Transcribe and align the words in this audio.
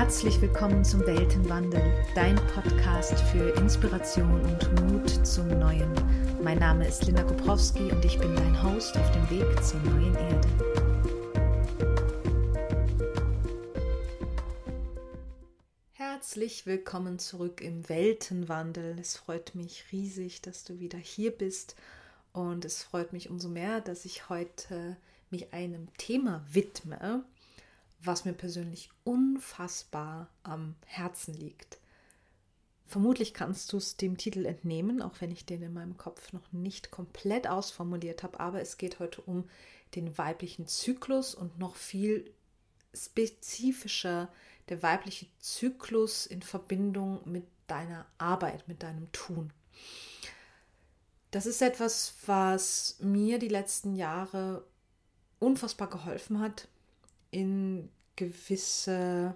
Herzlich 0.00 0.40
willkommen 0.40 0.82
zum 0.82 1.00
Weltenwandel, 1.06 1.82
dein 2.14 2.36
Podcast 2.54 3.20
für 3.20 3.50
Inspiration 3.60 4.40
und 4.40 4.80
Mut 4.80 5.26
zum 5.26 5.46
Neuen. 5.46 5.92
Mein 6.42 6.58
Name 6.58 6.88
ist 6.88 7.04
Linda 7.04 7.22
Koprowski 7.22 7.92
und 7.92 8.02
ich 8.02 8.18
bin 8.18 8.34
dein 8.34 8.62
Host 8.62 8.96
auf 8.96 9.10
dem 9.10 9.28
Weg 9.28 9.62
zur 9.62 9.78
neuen 9.80 10.14
Erde. 10.14 10.48
Herzlich 15.92 16.64
willkommen 16.64 17.18
zurück 17.18 17.60
im 17.60 17.86
Weltenwandel. 17.90 18.96
Es 18.98 19.18
freut 19.18 19.54
mich 19.54 19.84
riesig, 19.92 20.40
dass 20.40 20.64
du 20.64 20.80
wieder 20.80 20.96
hier 20.98 21.30
bist 21.30 21.76
und 22.32 22.64
es 22.64 22.82
freut 22.82 23.12
mich 23.12 23.28
umso 23.28 23.50
mehr, 23.50 23.82
dass 23.82 24.06
ich 24.06 24.30
heute 24.30 24.96
mich 25.28 25.52
einem 25.52 25.88
Thema 25.98 26.42
widme, 26.50 27.22
was 28.02 28.24
mir 28.24 28.32
persönlich 28.32 28.90
unfassbar 29.04 30.28
am 30.42 30.74
Herzen 30.86 31.34
liegt. 31.34 31.78
Vermutlich 32.86 33.34
kannst 33.34 33.72
du 33.72 33.76
es 33.76 33.96
dem 33.96 34.16
Titel 34.16 34.46
entnehmen, 34.46 35.00
auch 35.00 35.20
wenn 35.20 35.30
ich 35.30 35.46
den 35.46 35.62
in 35.62 35.72
meinem 35.72 35.96
Kopf 35.96 36.32
noch 36.32 36.50
nicht 36.52 36.90
komplett 36.90 37.46
ausformuliert 37.46 38.22
habe, 38.22 38.40
aber 38.40 38.60
es 38.60 38.78
geht 38.78 38.98
heute 38.98 39.20
um 39.20 39.48
den 39.94 40.18
weiblichen 40.18 40.66
Zyklus 40.66 41.34
und 41.34 41.58
noch 41.58 41.76
viel 41.76 42.32
spezifischer 42.92 44.28
der 44.68 44.82
weibliche 44.82 45.26
Zyklus 45.38 46.26
in 46.26 46.42
Verbindung 46.42 47.20
mit 47.24 47.44
deiner 47.66 48.06
Arbeit, 48.18 48.66
mit 48.66 48.82
deinem 48.82 49.10
Tun. 49.12 49.52
Das 51.30 51.46
ist 51.46 51.62
etwas, 51.62 52.14
was 52.26 52.96
mir 52.98 53.38
die 53.38 53.48
letzten 53.48 53.94
Jahre 53.94 54.64
unfassbar 55.38 55.88
geholfen 55.88 56.40
hat, 56.40 56.68
in 57.30 57.88
gewisse 58.16 59.34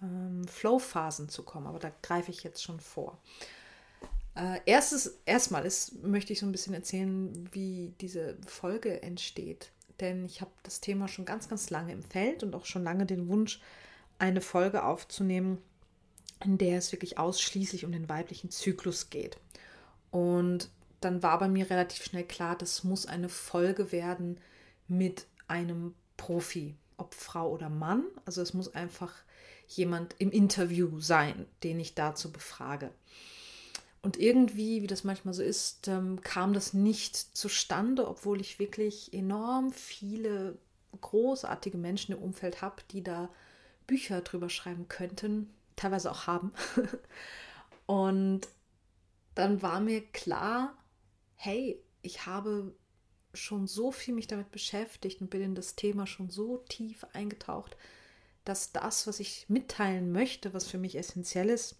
ähm, 0.00 0.46
Flow-Phasen 0.48 1.28
zu 1.28 1.42
kommen. 1.42 1.66
Aber 1.66 1.78
da 1.78 1.92
greife 2.02 2.30
ich 2.30 2.42
jetzt 2.42 2.62
schon 2.62 2.80
vor. 2.80 3.18
Äh, 4.34 4.60
erstes, 4.64 5.18
erstmal 5.26 5.66
ist, 5.66 6.02
möchte 6.02 6.32
ich 6.32 6.40
so 6.40 6.46
ein 6.46 6.52
bisschen 6.52 6.74
erzählen, 6.74 7.48
wie 7.52 7.94
diese 8.00 8.36
Folge 8.46 9.02
entsteht. 9.02 9.70
Denn 10.00 10.24
ich 10.24 10.40
habe 10.40 10.50
das 10.62 10.80
Thema 10.80 11.06
schon 11.06 11.24
ganz, 11.24 11.48
ganz 11.48 11.70
lange 11.70 11.92
im 11.92 12.02
Feld 12.02 12.42
und 12.42 12.54
auch 12.54 12.64
schon 12.64 12.82
lange 12.82 13.06
den 13.06 13.28
Wunsch, 13.28 13.60
eine 14.18 14.40
Folge 14.40 14.84
aufzunehmen, 14.84 15.58
in 16.44 16.58
der 16.58 16.78
es 16.78 16.92
wirklich 16.92 17.18
ausschließlich 17.18 17.84
um 17.84 17.92
den 17.92 18.08
weiblichen 18.08 18.50
Zyklus 18.50 19.10
geht. 19.10 19.38
Und 20.10 20.70
dann 21.00 21.22
war 21.22 21.38
bei 21.38 21.48
mir 21.48 21.68
relativ 21.68 22.04
schnell 22.04 22.24
klar, 22.24 22.56
das 22.56 22.84
muss 22.84 23.06
eine 23.06 23.28
Folge 23.28 23.92
werden 23.92 24.38
mit 24.88 25.26
einem 25.48 25.94
Profi, 26.16 26.76
ob 27.02 27.14
Frau 27.14 27.50
oder 27.50 27.68
Mann. 27.68 28.04
Also 28.24 28.40
es 28.42 28.54
muss 28.54 28.72
einfach 28.74 29.12
jemand 29.66 30.14
im 30.18 30.30
Interview 30.30 31.00
sein, 31.00 31.46
den 31.64 31.80
ich 31.80 31.94
dazu 31.94 32.30
befrage. 32.30 32.90
Und 34.02 34.18
irgendwie, 34.18 34.82
wie 34.82 34.86
das 34.86 35.04
manchmal 35.04 35.34
so 35.34 35.42
ist, 35.42 35.88
ähm, 35.88 36.20
kam 36.22 36.52
das 36.52 36.74
nicht 36.74 37.16
zustande, 37.16 38.06
obwohl 38.06 38.40
ich 38.40 38.58
wirklich 38.58 39.12
enorm 39.12 39.72
viele 39.72 40.56
großartige 41.00 41.78
Menschen 41.78 42.12
im 42.12 42.22
Umfeld 42.22 42.62
habe, 42.62 42.76
die 42.90 43.02
da 43.02 43.28
Bücher 43.86 44.20
drüber 44.20 44.48
schreiben 44.48 44.86
könnten, 44.88 45.52
teilweise 45.74 46.10
auch 46.10 46.26
haben. 46.26 46.52
Und 47.86 48.42
dann 49.34 49.62
war 49.62 49.80
mir 49.80 50.02
klar, 50.12 50.76
hey, 51.34 51.80
ich 52.02 52.26
habe 52.26 52.72
schon 53.34 53.66
so 53.66 53.90
viel 53.92 54.14
mich 54.14 54.26
damit 54.26 54.50
beschäftigt 54.50 55.20
und 55.20 55.30
bin 55.30 55.42
in 55.42 55.54
das 55.54 55.74
Thema 55.74 56.06
schon 56.06 56.30
so 56.30 56.58
tief 56.68 57.04
eingetaucht, 57.12 57.76
dass 58.44 58.72
das, 58.72 59.06
was 59.06 59.20
ich 59.20 59.46
mitteilen 59.48 60.12
möchte, 60.12 60.52
was 60.52 60.66
für 60.66 60.78
mich 60.78 60.96
essentiell 60.96 61.48
ist, 61.48 61.76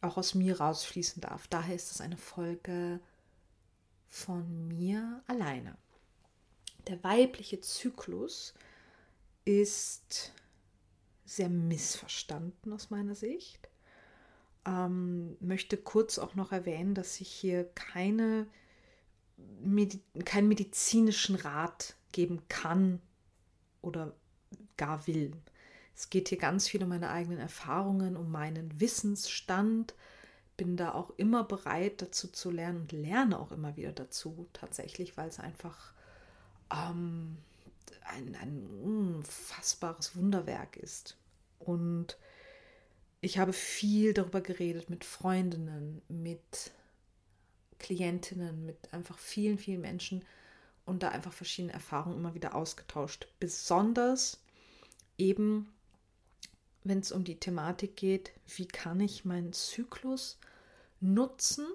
auch 0.00 0.16
aus 0.16 0.34
mir 0.34 0.60
rausfließen 0.60 1.20
darf. 1.22 1.46
Daher 1.48 1.74
ist 1.74 1.90
es 1.90 2.00
eine 2.00 2.16
Folge 2.16 3.00
von 4.08 4.68
mir 4.68 5.22
alleine. 5.26 5.76
Der 6.86 7.02
weibliche 7.02 7.60
Zyklus 7.60 8.54
ist 9.44 10.32
sehr 11.24 11.48
missverstanden 11.48 12.72
aus 12.72 12.90
meiner 12.90 13.14
Sicht. 13.14 13.68
Ähm, 14.66 15.36
möchte 15.40 15.76
kurz 15.76 16.18
auch 16.18 16.34
noch 16.34 16.52
erwähnen, 16.52 16.94
dass 16.94 17.20
ich 17.20 17.28
hier 17.28 17.64
keine 17.74 18.46
Medi 19.36 20.00
keinen 20.24 20.48
medizinischen 20.48 21.36
Rat 21.36 21.96
geben 22.12 22.42
kann 22.48 23.00
oder 23.82 24.14
gar 24.76 25.06
will. 25.06 25.32
Es 25.96 26.10
geht 26.10 26.28
hier 26.28 26.38
ganz 26.38 26.68
viel 26.68 26.82
um 26.82 26.88
meine 26.88 27.10
eigenen 27.10 27.38
Erfahrungen, 27.38 28.16
um 28.16 28.30
meinen 28.30 28.80
Wissensstand. 28.80 29.94
Bin 30.56 30.76
da 30.76 30.92
auch 30.92 31.10
immer 31.16 31.44
bereit 31.44 32.02
dazu 32.02 32.28
zu 32.28 32.50
lernen 32.50 32.82
und 32.82 32.92
lerne 32.92 33.38
auch 33.38 33.52
immer 33.52 33.76
wieder 33.76 33.92
dazu, 33.92 34.46
tatsächlich, 34.52 35.16
weil 35.16 35.28
es 35.28 35.40
einfach 35.40 35.92
ähm, 36.72 37.36
ein, 38.02 38.36
ein 38.36 38.66
unfassbares 38.82 40.16
Wunderwerk 40.16 40.76
ist. 40.76 41.16
Und 41.58 42.18
ich 43.20 43.38
habe 43.38 43.52
viel 43.52 44.12
darüber 44.12 44.40
geredet 44.40 44.90
mit 44.90 45.04
Freundinnen, 45.04 46.02
mit 46.08 46.72
Klientinnen, 47.84 48.64
mit 48.64 48.94
einfach 48.94 49.18
vielen, 49.18 49.58
vielen 49.58 49.82
Menschen 49.82 50.24
und 50.86 51.02
da 51.02 51.10
einfach 51.10 51.34
verschiedene 51.34 51.74
Erfahrungen 51.74 52.16
immer 52.16 52.34
wieder 52.34 52.54
ausgetauscht. 52.54 53.28
Besonders 53.40 54.40
eben, 55.18 55.70
wenn 56.82 57.00
es 57.00 57.12
um 57.12 57.24
die 57.24 57.38
Thematik 57.38 57.94
geht, 57.94 58.32
wie 58.56 58.66
kann 58.66 59.00
ich 59.00 59.26
meinen 59.26 59.52
Zyklus 59.52 60.38
nutzen, 61.00 61.66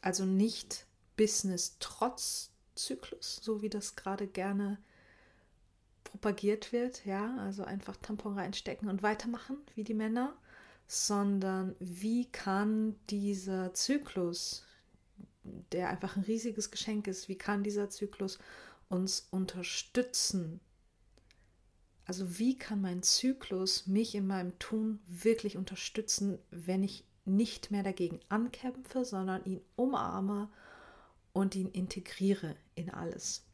also 0.00 0.24
nicht 0.24 0.86
Business 1.18 1.76
trotz 1.80 2.50
Zyklus, 2.74 3.40
so 3.42 3.60
wie 3.60 3.68
das 3.68 3.96
gerade 3.96 4.26
gerne 4.26 4.78
propagiert 6.02 6.72
wird, 6.72 7.04
ja, 7.04 7.36
also 7.40 7.64
einfach 7.64 7.98
Tampon 7.98 8.38
reinstecken 8.38 8.88
und 8.88 9.02
weitermachen 9.02 9.58
wie 9.74 9.84
die 9.84 9.92
Männer, 9.92 10.34
sondern 10.86 11.76
wie 11.78 12.24
kann 12.24 12.96
dieser 13.10 13.74
Zyklus, 13.74 14.64
der 15.72 15.90
einfach 15.90 16.16
ein 16.16 16.24
riesiges 16.24 16.70
Geschenk 16.70 17.06
ist, 17.06 17.28
wie 17.28 17.38
kann 17.38 17.62
dieser 17.62 17.90
Zyklus 17.90 18.38
uns 18.88 19.28
unterstützen? 19.30 20.60
Also 22.06 22.38
wie 22.38 22.56
kann 22.56 22.80
mein 22.80 23.02
Zyklus 23.02 23.86
mich 23.86 24.14
in 24.14 24.26
meinem 24.26 24.58
Tun 24.58 25.00
wirklich 25.06 25.56
unterstützen, 25.56 26.38
wenn 26.50 26.82
ich 26.82 27.04
nicht 27.24 27.70
mehr 27.70 27.82
dagegen 27.82 28.20
ankämpfe, 28.28 29.04
sondern 29.04 29.44
ihn 29.44 29.60
umarme 29.76 30.50
und 31.32 31.54
ihn 31.54 31.68
integriere 31.68 32.56
in 32.74 32.90
alles. 32.90 33.44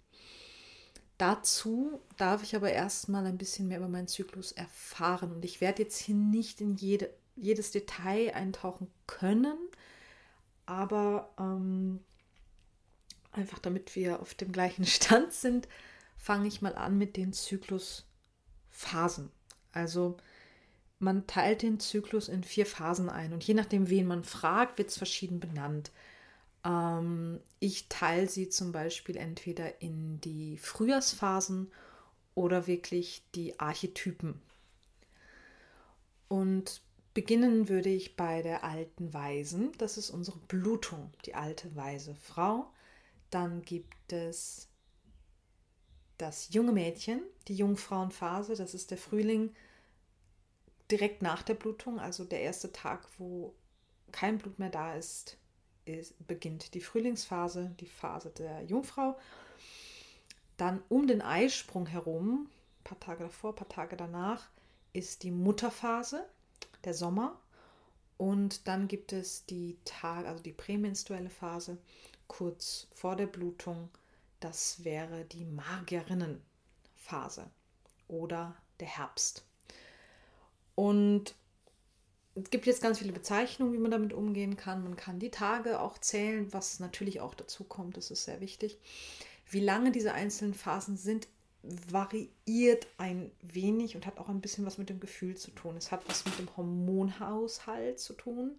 Dazu 1.18 2.00
darf 2.16 2.42
ich 2.42 2.56
aber 2.56 2.72
erstmal 2.72 3.26
ein 3.26 3.38
bisschen 3.38 3.68
mehr 3.68 3.78
über 3.78 3.88
meinen 3.88 4.08
Zyklus 4.08 4.52
erfahren 4.52 5.32
und 5.32 5.44
ich 5.44 5.60
werde 5.60 5.82
jetzt 5.82 5.98
hier 5.98 6.14
nicht 6.14 6.60
in 6.60 6.76
jede, 6.76 7.12
jedes 7.36 7.70
Detail 7.70 8.32
eintauchen 8.34 8.88
können, 9.06 9.58
aber 10.70 11.34
ähm, 11.38 12.00
einfach 13.32 13.58
damit 13.58 13.96
wir 13.96 14.20
auf 14.20 14.34
dem 14.34 14.52
gleichen 14.52 14.86
Stand 14.86 15.32
sind, 15.32 15.66
fange 16.16 16.46
ich 16.46 16.62
mal 16.62 16.76
an 16.76 16.96
mit 16.96 17.16
den 17.16 17.32
Zyklusphasen. 17.32 19.32
Also 19.72 20.16
man 21.00 21.26
teilt 21.26 21.62
den 21.62 21.80
Zyklus 21.80 22.28
in 22.28 22.44
vier 22.44 22.66
Phasen 22.66 23.08
ein 23.08 23.32
und 23.32 23.42
je 23.42 23.54
nachdem, 23.54 23.88
wen 23.88 24.06
man 24.06 24.22
fragt, 24.22 24.78
wird 24.78 24.90
es 24.90 24.98
verschieden 24.98 25.40
benannt. 25.40 25.90
Ähm, 26.64 27.40
ich 27.58 27.88
teile 27.88 28.28
sie 28.28 28.48
zum 28.48 28.70
Beispiel 28.70 29.16
entweder 29.16 29.82
in 29.82 30.20
die 30.20 30.56
Frühjahrsphasen 30.56 31.72
oder 32.36 32.68
wirklich 32.68 33.24
die 33.34 33.58
Archetypen. 33.58 34.40
Und 36.28 36.80
Beginnen 37.20 37.68
würde 37.68 37.90
ich 37.90 38.16
bei 38.16 38.40
der 38.40 38.64
alten 38.64 39.12
Weisen. 39.12 39.72
Das 39.76 39.98
ist 39.98 40.08
unsere 40.08 40.38
Blutung, 40.38 41.12
die 41.26 41.34
alte 41.34 41.76
weise 41.76 42.14
Frau. 42.14 42.72
Dann 43.28 43.60
gibt 43.60 44.10
es 44.10 44.70
das 46.16 46.54
junge 46.54 46.72
Mädchen, 46.72 47.20
die 47.46 47.56
Jungfrauenphase. 47.56 48.56
Das 48.56 48.72
ist 48.72 48.90
der 48.90 48.96
Frühling 48.96 49.54
direkt 50.90 51.20
nach 51.20 51.42
der 51.42 51.52
Blutung, 51.52 52.00
also 52.00 52.24
der 52.24 52.40
erste 52.40 52.72
Tag, 52.72 53.06
wo 53.18 53.54
kein 54.12 54.38
Blut 54.38 54.58
mehr 54.58 54.70
da 54.70 54.94
ist, 54.94 55.36
ist 55.84 56.26
beginnt 56.26 56.72
die 56.72 56.80
Frühlingsphase, 56.80 57.76
die 57.80 57.86
Phase 57.86 58.30
der 58.30 58.62
Jungfrau. 58.62 59.18
Dann 60.56 60.82
um 60.88 61.06
den 61.06 61.20
Eisprung 61.20 61.84
herum, 61.84 62.48
ein 62.78 62.84
paar 62.84 63.00
Tage 63.00 63.24
davor, 63.24 63.50
ein 63.52 63.56
paar 63.56 63.68
Tage 63.68 63.98
danach, 63.98 64.48
ist 64.94 65.22
die 65.22 65.30
Mutterphase 65.30 66.26
der 66.84 66.94
Sommer. 66.94 67.38
Und 68.16 68.68
dann 68.68 68.88
gibt 68.88 69.12
es 69.12 69.46
die 69.46 69.78
Tage, 69.84 70.28
also 70.28 70.42
die 70.42 70.52
prämenstruelle 70.52 71.30
Phase 71.30 71.78
kurz 72.28 72.88
vor 72.94 73.16
der 73.16 73.26
Blutung. 73.26 73.88
Das 74.40 74.84
wäre 74.84 75.24
die 75.24 75.44
Magierinnenphase 75.44 77.50
oder 78.08 78.56
der 78.78 78.88
Herbst. 78.88 79.44
Und 80.74 81.34
es 82.34 82.50
gibt 82.50 82.66
jetzt 82.66 82.82
ganz 82.82 82.98
viele 82.98 83.12
Bezeichnungen, 83.12 83.72
wie 83.72 83.78
man 83.78 83.90
damit 83.90 84.12
umgehen 84.12 84.56
kann. 84.56 84.84
Man 84.84 84.96
kann 84.96 85.18
die 85.18 85.30
Tage 85.30 85.80
auch 85.80 85.98
zählen, 85.98 86.52
was 86.52 86.80
natürlich 86.80 87.20
auch 87.20 87.34
dazu 87.34 87.64
kommt, 87.64 87.96
das 87.96 88.10
ist 88.10 88.24
sehr 88.24 88.40
wichtig. 88.40 88.78
Wie 89.50 89.60
lange 89.60 89.90
diese 89.90 90.12
einzelnen 90.12 90.54
Phasen 90.54 90.96
sind, 90.96 91.26
variiert 91.62 92.86
ein 92.96 93.30
wenig 93.42 93.94
und 93.94 94.06
hat 94.06 94.18
auch 94.18 94.28
ein 94.28 94.40
bisschen 94.40 94.64
was 94.64 94.78
mit 94.78 94.88
dem 94.88 95.00
Gefühl 95.00 95.36
zu 95.36 95.50
tun. 95.50 95.76
Es 95.76 95.92
hat 95.92 96.08
was 96.08 96.24
mit 96.24 96.38
dem 96.38 96.48
Hormonhaushalt 96.56 98.00
zu 98.00 98.14
tun. 98.14 98.58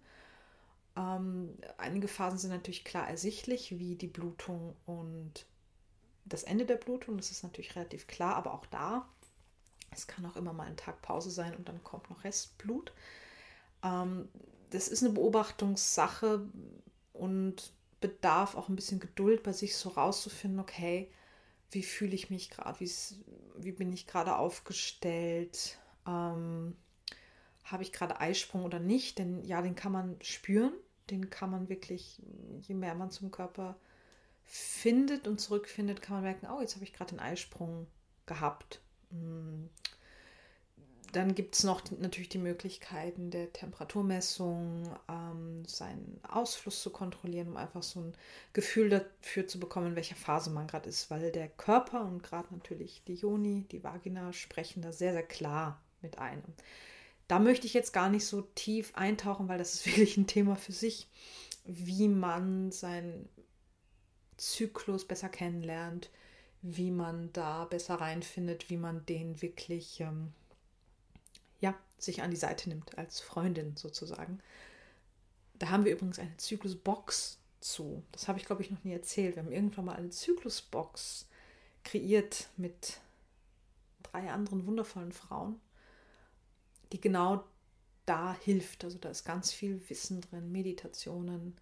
Ähm, 0.96 1.56
einige 1.78 2.06
Phasen 2.06 2.38
sind 2.38 2.50
natürlich 2.50 2.84
klar 2.84 3.08
ersichtlich, 3.08 3.78
wie 3.78 3.96
die 3.96 4.06
Blutung 4.06 4.76
und 4.86 5.46
das 6.24 6.44
Ende 6.44 6.64
der 6.64 6.76
Blutung. 6.76 7.16
Das 7.16 7.30
ist 7.30 7.42
natürlich 7.42 7.74
relativ 7.74 8.06
klar, 8.06 8.36
aber 8.36 8.54
auch 8.54 8.66
da, 8.66 9.08
es 9.90 10.06
kann 10.06 10.24
auch 10.26 10.36
immer 10.36 10.52
mal 10.52 10.66
ein 10.66 10.76
Tag 10.76 11.02
Pause 11.02 11.30
sein 11.30 11.56
und 11.56 11.68
dann 11.68 11.82
kommt 11.82 12.08
noch 12.08 12.24
Restblut. 12.24 12.92
Ähm, 13.82 14.28
das 14.70 14.88
ist 14.88 15.02
eine 15.02 15.12
Beobachtungssache 15.12 16.46
und 17.12 17.72
bedarf 18.00 18.56
auch 18.56 18.68
ein 18.68 18.76
bisschen 18.76 19.00
Geduld 19.00 19.42
bei 19.42 19.52
sich 19.52 19.76
so 19.76 19.90
rauszufinden, 19.90 20.60
okay, 20.60 21.10
wie 21.72 21.82
fühle 21.82 22.14
ich 22.14 22.30
mich 22.30 22.50
gerade, 22.50 22.78
wie 23.56 23.72
bin 23.72 23.92
ich 23.92 24.06
gerade 24.06 24.36
aufgestellt, 24.36 25.78
ähm, 26.06 26.76
habe 27.64 27.82
ich 27.82 27.92
gerade 27.92 28.20
Eisprung 28.20 28.64
oder 28.64 28.78
nicht, 28.78 29.18
denn 29.18 29.44
ja, 29.44 29.62
den 29.62 29.74
kann 29.74 29.92
man 29.92 30.16
spüren, 30.20 30.72
den 31.10 31.30
kann 31.30 31.50
man 31.50 31.68
wirklich, 31.68 32.20
je 32.60 32.74
mehr 32.74 32.94
man 32.94 33.10
zum 33.10 33.30
Körper 33.30 33.76
findet 34.44 35.26
und 35.26 35.40
zurückfindet, 35.40 36.02
kann 36.02 36.16
man 36.16 36.24
merken, 36.24 36.46
oh, 36.46 36.60
jetzt 36.60 36.74
habe 36.74 36.84
ich 36.84 36.92
gerade 36.92 37.10
den 37.10 37.20
Eisprung 37.20 37.86
gehabt. 38.26 38.80
Dann 41.12 41.34
gibt 41.34 41.54
es 41.54 41.62
noch 41.62 41.82
natürlich 41.98 42.30
die 42.30 42.38
Möglichkeiten 42.38 43.30
der 43.30 43.52
Temperaturmessung, 43.52 44.82
ähm, 45.10 45.62
seinen 45.66 46.18
Ausfluss 46.26 46.82
zu 46.82 46.88
kontrollieren, 46.88 47.48
um 47.48 47.58
einfach 47.58 47.82
so 47.82 48.00
ein 48.00 48.14
Gefühl 48.54 48.88
dafür 48.88 49.46
zu 49.46 49.60
bekommen, 49.60 49.88
in 49.88 49.96
welcher 49.96 50.16
Phase 50.16 50.48
man 50.48 50.66
gerade 50.66 50.88
ist, 50.88 51.10
weil 51.10 51.30
der 51.30 51.48
Körper 51.48 52.06
und 52.06 52.22
gerade 52.22 52.48
natürlich 52.54 53.02
die 53.06 53.14
Joni, 53.14 53.66
die 53.70 53.84
Vagina 53.84 54.32
sprechen 54.32 54.80
da 54.80 54.90
sehr, 54.90 55.12
sehr 55.12 55.22
klar 55.22 55.82
mit 56.00 56.18
einem. 56.18 56.42
Da 57.28 57.38
möchte 57.38 57.66
ich 57.66 57.74
jetzt 57.74 57.92
gar 57.92 58.08
nicht 58.08 58.26
so 58.26 58.40
tief 58.54 58.92
eintauchen, 58.94 59.48
weil 59.48 59.58
das 59.58 59.74
ist 59.74 59.86
wirklich 59.86 60.16
ein 60.16 60.26
Thema 60.26 60.56
für 60.56 60.72
sich, 60.72 61.08
wie 61.64 62.08
man 62.08 62.72
seinen 62.72 63.28
Zyklus 64.38 65.06
besser 65.06 65.28
kennenlernt, 65.28 66.10
wie 66.62 66.90
man 66.90 67.30
da 67.34 67.66
besser 67.66 67.96
reinfindet, 67.96 68.70
wie 68.70 68.78
man 68.78 69.04
den 69.04 69.42
wirklich 69.42 70.00
ähm, 70.00 70.32
ja, 71.62 71.74
sich 71.96 72.22
an 72.22 72.30
die 72.30 72.36
Seite 72.36 72.68
nimmt, 72.68 72.98
als 72.98 73.20
Freundin 73.20 73.76
sozusagen. 73.76 74.40
Da 75.54 75.70
haben 75.70 75.84
wir 75.84 75.92
übrigens 75.92 76.18
eine 76.18 76.36
Zyklusbox 76.36 77.38
zu. 77.60 78.02
Das 78.10 78.28
habe 78.28 78.38
ich, 78.38 78.44
glaube 78.44 78.62
ich, 78.62 78.70
noch 78.70 78.82
nie 78.84 78.92
erzählt. 78.92 79.36
Wir 79.36 79.44
haben 79.44 79.52
irgendwann 79.52 79.84
mal 79.86 79.96
eine 79.96 80.10
Zyklusbox 80.10 81.28
kreiert 81.84 82.48
mit 82.56 82.98
drei 84.02 84.30
anderen 84.30 84.66
wundervollen 84.66 85.12
Frauen, 85.12 85.60
die 86.90 87.00
genau 87.00 87.44
da 88.04 88.34
hilft. 88.34 88.84
Also 88.84 88.98
da 88.98 89.10
ist 89.10 89.24
ganz 89.24 89.52
viel 89.52 89.88
Wissen 89.88 90.20
drin, 90.20 90.50
Meditationen, 90.50 91.56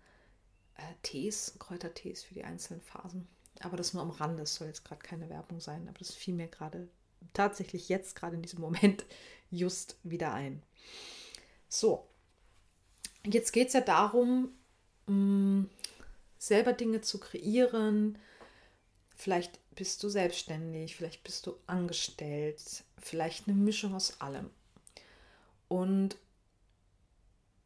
äh, 0.76 0.82
Tees, 1.02 1.56
Kräutertees 1.58 2.24
für 2.24 2.34
die 2.34 2.44
einzelnen 2.44 2.80
Phasen. 2.80 3.28
Aber 3.60 3.76
das 3.76 3.92
nur 3.92 4.02
am 4.02 4.10
Rande, 4.10 4.42
das 4.42 4.54
soll 4.54 4.68
jetzt 4.68 4.86
gerade 4.86 5.02
keine 5.02 5.28
Werbung 5.28 5.60
sein, 5.60 5.86
aber 5.88 5.98
das 5.98 6.14
fiel 6.14 6.32
mir 6.32 6.48
gerade 6.48 6.88
tatsächlich 7.32 7.88
jetzt, 7.88 8.16
gerade 8.16 8.36
in 8.36 8.42
diesem 8.42 8.60
Moment, 8.60 9.04
just 9.50 9.96
wieder 10.02 10.32
ein. 10.32 10.62
So, 11.68 12.08
jetzt 13.24 13.52
geht 13.52 13.68
es 13.68 13.74
ja 13.74 13.80
darum, 13.80 14.52
mh, 15.06 15.14
mm, 15.14 15.70
selber 16.38 16.72
Dinge 16.72 17.00
zu 17.02 17.20
kreieren. 17.20 18.18
Vielleicht 19.14 19.58
bist 19.74 20.02
du 20.02 20.08
selbstständig, 20.08 20.96
vielleicht 20.96 21.22
bist 21.22 21.46
du 21.46 21.56
angestellt, 21.66 22.84
vielleicht 22.98 23.46
eine 23.46 23.56
Mischung 23.56 23.94
aus 23.94 24.20
allem. 24.20 24.50
Und 25.68 26.16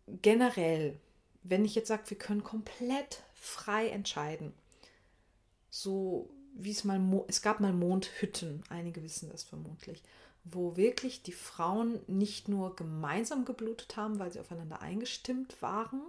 generell, 0.07 0.99
wenn 1.43 1.65
ich 1.65 1.75
jetzt 1.75 1.89
sage, 1.89 2.11
wir 2.11 2.19
können 2.19 2.43
komplett 2.43 3.23
frei 3.35 3.89
entscheiden, 3.89 4.53
so 5.71 6.34
wie 6.55 6.71
es 6.71 6.85
mal, 6.85 7.01
es 7.29 7.43
gab 7.43 7.61
mal 7.61 7.73
Mondhütten, 7.73 8.63
einige 8.69 9.03
wissen 9.03 9.29
das 9.31 9.43
vermutlich, 9.43 10.03
wo 10.45 10.77
wirklich 10.77 11.23
die 11.23 11.33
Frauen 11.33 12.01
nicht 12.07 12.49
nur 12.49 12.77
gemeinsam 12.77 13.45
geblutet 13.45 13.97
haben, 13.97 14.19
weil 14.19 14.33
sie 14.33 14.41
aufeinander 14.41 14.81
eingestimmt 14.81 15.61
waren, 15.61 16.03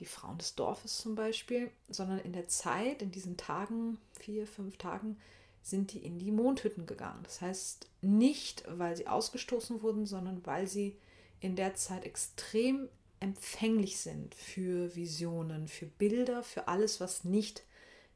die 0.00 0.06
Frauen 0.06 0.38
des 0.38 0.54
Dorfes 0.54 0.98
zum 0.98 1.14
Beispiel, 1.14 1.70
sondern 1.88 2.18
in 2.18 2.32
der 2.32 2.48
Zeit, 2.48 3.00
in 3.00 3.12
diesen 3.12 3.36
Tagen, 3.36 3.98
vier, 4.18 4.46
fünf 4.46 4.76
Tagen, 4.76 5.18
sind 5.62 5.92
die 5.92 6.04
in 6.04 6.18
die 6.18 6.32
Mondhütten 6.32 6.86
gegangen. 6.86 7.22
Das 7.22 7.40
heißt 7.40 7.88
nicht, 8.02 8.64
weil 8.68 8.96
sie 8.96 9.06
ausgestoßen 9.06 9.82
wurden, 9.82 10.04
sondern 10.04 10.44
weil 10.44 10.66
sie 10.66 10.96
in 11.40 11.56
der 11.56 11.74
Zeit 11.74 12.04
extrem 12.04 12.88
empfänglich 13.20 13.98
sind 13.98 14.34
für 14.34 14.94
Visionen, 14.96 15.68
für 15.68 15.86
Bilder, 15.86 16.42
für 16.42 16.68
alles, 16.68 17.00
was 17.00 17.24
nicht 17.24 17.62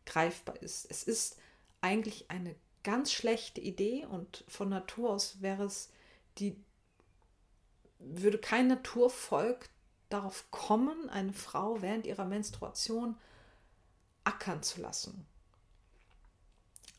greifbar 0.08 0.60
ist. 0.62 0.87
Es 0.90 1.02
ist 1.02 1.37
eigentlich 1.81 2.31
eine 2.31 2.56
ganz 2.82 3.12
schlechte 3.12 3.60
Idee 3.60 4.06
und 4.06 4.44
von 4.49 4.69
Natur 4.69 5.10
aus 5.10 5.40
wäre 5.40 5.64
es 5.64 5.90
die, 6.38 6.56
würde 7.99 8.38
kein 8.38 8.69
Naturvolk 8.69 9.69
darauf 10.08 10.50
kommen, 10.50 11.10
eine 11.10 11.32
Frau 11.32 11.82
während 11.82 12.06
ihrer 12.06 12.25
Menstruation 12.25 13.16
ackern 14.25 14.62
zu 14.62 14.81
lassen. 14.81 15.26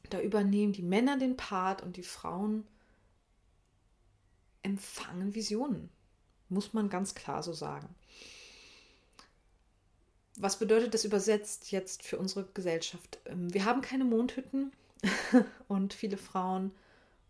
Da 0.09 0.21
übernehmen 0.21 0.73
die 0.73 0.83
Männer 0.83 1.17
den 1.17 1.37
Part 1.37 1.81
und 1.81 1.97
die 1.97 2.03
Frauen 2.03 2.67
empfangen 4.63 5.35
Visionen. 5.35 5.89
Muss 6.49 6.73
man 6.73 6.89
ganz 6.89 7.15
klar 7.15 7.43
so 7.43 7.53
sagen. 7.53 7.95
Was 10.39 10.57
bedeutet 10.57 10.93
das 10.93 11.05
übersetzt 11.05 11.71
jetzt 11.71 12.03
für 12.03 12.17
unsere 12.17 12.45
Gesellschaft? 12.53 13.19
Ähm, 13.25 13.53
wir 13.53 13.65
haben 13.65 13.81
keine 13.81 14.05
Mondhütten, 14.05 14.71
und 15.67 15.93
viele 15.93 16.17
Frauen 16.17 16.71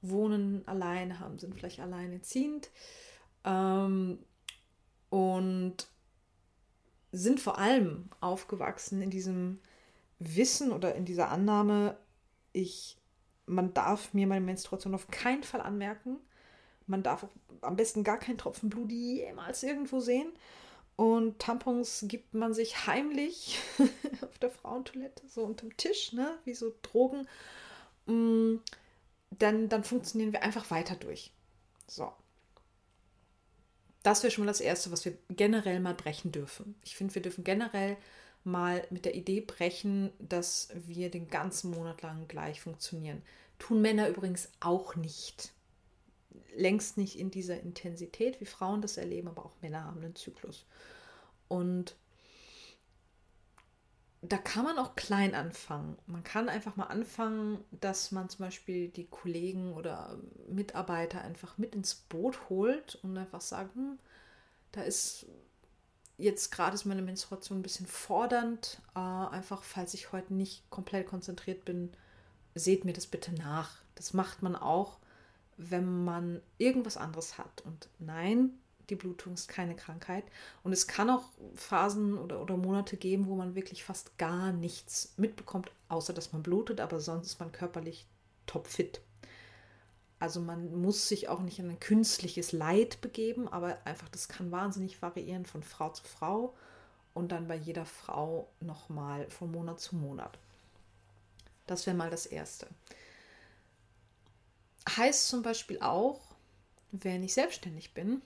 wohnen 0.01 0.67
allein, 0.67 1.19
haben, 1.19 1.37
sind 1.37 1.55
vielleicht 1.55 1.79
alleinerziehend 1.79 2.69
ähm, 3.43 4.19
und 5.09 5.87
sind 7.11 7.39
vor 7.39 7.57
allem 7.57 8.09
aufgewachsen 8.21 9.01
in 9.01 9.09
diesem 9.09 9.59
Wissen 10.19 10.71
oder 10.71 10.95
in 10.95 11.05
dieser 11.05 11.29
Annahme, 11.29 11.97
ich, 12.53 12.97
man 13.45 13.73
darf 13.73 14.13
mir 14.13 14.27
meine 14.27 14.45
Menstruation 14.45 14.95
auf 14.95 15.07
keinen 15.07 15.43
Fall 15.43 15.61
anmerken. 15.61 16.17
Man 16.87 17.03
darf 17.03 17.23
auch 17.23 17.29
am 17.61 17.75
besten 17.75 18.03
gar 18.03 18.17
keinen 18.17 18.37
Tropfen 18.37 18.69
Blut 18.69 18.91
jemals 18.91 19.63
irgendwo 19.63 19.99
sehen. 19.99 20.31
Und 20.99 21.39
Tampons 21.39 22.03
gibt 22.09 22.33
man 22.33 22.53
sich 22.53 22.85
heimlich 22.85 23.57
auf 24.21 24.37
der 24.39 24.49
Frauentoilette, 24.49 25.25
so 25.29 25.45
unterm 25.45 25.77
Tisch, 25.77 26.11
ne? 26.11 26.37
wie 26.43 26.53
so 26.53 26.73
Drogen. 26.81 27.25
Mm, 28.05 28.57
dann, 29.31 29.69
dann 29.69 29.85
funktionieren 29.85 30.33
wir 30.33 30.43
einfach 30.43 30.69
weiter 30.71 30.95
durch. 30.95 31.31
So. 31.87 32.11
Das 34.03 34.23
wäre 34.23 34.31
schon 34.31 34.43
mal 34.43 34.51
das 34.51 34.59
Erste, 34.59 34.91
was 34.91 35.05
wir 35.05 35.17
generell 35.29 35.79
mal 35.79 35.93
brechen 35.93 36.33
dürfen. 36.33 36.75
Ich 36.83 36.97
finde, 36.97 37.15
wir 37.15 37.21
dürfen 37.21 37.45
generell 37.45 37.95
mal 38.43 38.85
mit 38.89 39.05
der 39.05 39.15
Idee 39.15 39.39
brechen, 39.39 40.11
dass 40.19 40.67
wir 40.73 41.09
den 41.09 41.29
ganzen 41.29 41.71
Monat 41.71 42.01
lang 42.01 42.27
gleich 42.27 42.59
funktionieren. 42.59 43.21
Tun 43.57 43.81
Männer 43.81 44.09
übrigens 44.09 44.51
auch 44.59 44.97
nicht. 44.97 45.53
Längst 46.55 46.97
nicht 46.97 47.17
in 47.17 47.31
dieser 47.31 47.59
Intensität, 47.59 48.39
wie 48.41 48.45
Frauen 48.45 48.81
das 48.81 48.97
erleben, 48.97 49.27
aber 49.27 49.45
auch 49.45 49.61
Männer 49.61 49.85
haben 49.85 50.01
einen 50.01 50.15
Zyklus. 50.15 50.65
Und 51.47 51.95
da 54.21 54.37
kann 54.37 54.65
man 54.65 54.77
auch 54.77 54.95
klein 54.95 55.33
anfangen. 55.33 55.97
Man 56.05 56.23
kann 56.23 56.49
einfach 56.49 56.75
mal 56.75 56.87
anfangen, 56.87 57.63
dass 57.71 58.11
man 58.11 58.29
zum 58.29 58.45
Beispiel 58.45 58.89
die 58.89 59.07
Kollegen 59.07 59.73
oder 59.73 60.19
Mitarbeiter 60.49 61.21
einfach 61.21 61.57
mit 61.57 61.73
ins 61.73 61.95
Boot 61.95 62.49
holt 62.49 62.95
und 62.95 63.17
einfach 63.17 63.41
sagt, 63.41 63.75
hm, 63.75 63.97
da 64.73 64.81
ist 64.81 65.25
jetzt 66.17 66.51
gerade 66.51 66.75
ist 66.75 66.85
meine 66.85 67.01
Menstruation 67.01 67.59
ein 67.59 67.63
bisschen 67.63 67.87
fordernd. 67.87 68.81
Äh, 68.93 68.99
einfach, 68.99 69.63
falls 69.63 69.93
ich 69.93 70.11
heute 70.11 70.33
nicht 70.33 70.69
komplett 70.69 71.07
konzentriert 71.07 71.63
bin, 71.63 71.91
seht 72.55 72.83
mir 72.83 72.93
das 72.93 73.07
bitte 73.07 73.33
nach. 73.33 73.77
Das 73.95 74.13
macht 74.13 74.43
man 74.43 74.55
auch, 74.55 74.99
wenn 75.59 76.05
man 76.05 76.41
irgendwas 76.57 76.95
anderes 76.95 77.37
hat. 77.37 77.61
Und 77.65 77.89
nein, 77.99 78.51
die 78.89 78.95
Blutung 78.95 79.33
ist 79.33 79.49
keine 79.49 79.75
Krankheit. 79.75 80.23
Und 80.63 80.71
es 80.71 80.87
kann 80.87 81.09
auch 81.09 81.25
Phasen 81.55 82.17
oder, 82.17 82.41
oder 82.41 82.55
Monate 82.55 82.95
geben, 82.95 83.27
wo 83.27 83.35
man 83.35 83.55
wirklich 83.55 83.83
fast 83.83 84.17
gar 84.17 84.53
nichts 84.53 85.13
mitbekommt, 85.17 85.69
außer 85.89 86.13
dass 86.13 86.31
man 86.31 86.43
blutet, 86.43 86.79
aber 86.79 87.01
sonst 87.01 87.27
ist 87.27 87.39
man 87.39 87.51
körperlich 87.51 88.07
topfit. 88.47 89.01
Also 90.19 90.39
man 90.39 90.81
muss 90.81 91.07
sich 91.07 91.27
auch 91.27 91.41
nicht 91.41 91.59
in 91.59 91.69
ein 91.69 91.79
künstliches 91.79 92.53
Leid 92.53 93.01
begeben, 93.01 93.47
aber 93.47 93.77
einfach 93.85 94.09
das 94.09 94.29
kann 94.29 94.51
wahnsinnig 94.51 95.01
variieren 95.01 95.45
von 95.45 95.61
Frau 95.61 95.89
zu 95.89 96.03
Frau 96.03 96.53
und 97.13 97.31
dann 97.31 97.47
bei 97.47 97.55
jeder 97.55 97.85
Frau 97.85 98.49
nochmal 98.61 99.29
von 99.29 99.51
Monat 99.51 99.79
zu 99.79 99.95
Monat. 99.95 100.37
Das 101.67 101.85
wäre 101.85 101.95
mal 101.95 102.09
das 102.09 102.25
Erste. 102.25 102.67
Heißt 104.97 105.27
zum 105.27 105.43
Beispiel 105.43 105.79
auch, 105.81 106.21
wenn 106.91 107.23
ich 107.23 107.33
selbstständig 107.33 107.93
bin 107.93 108.21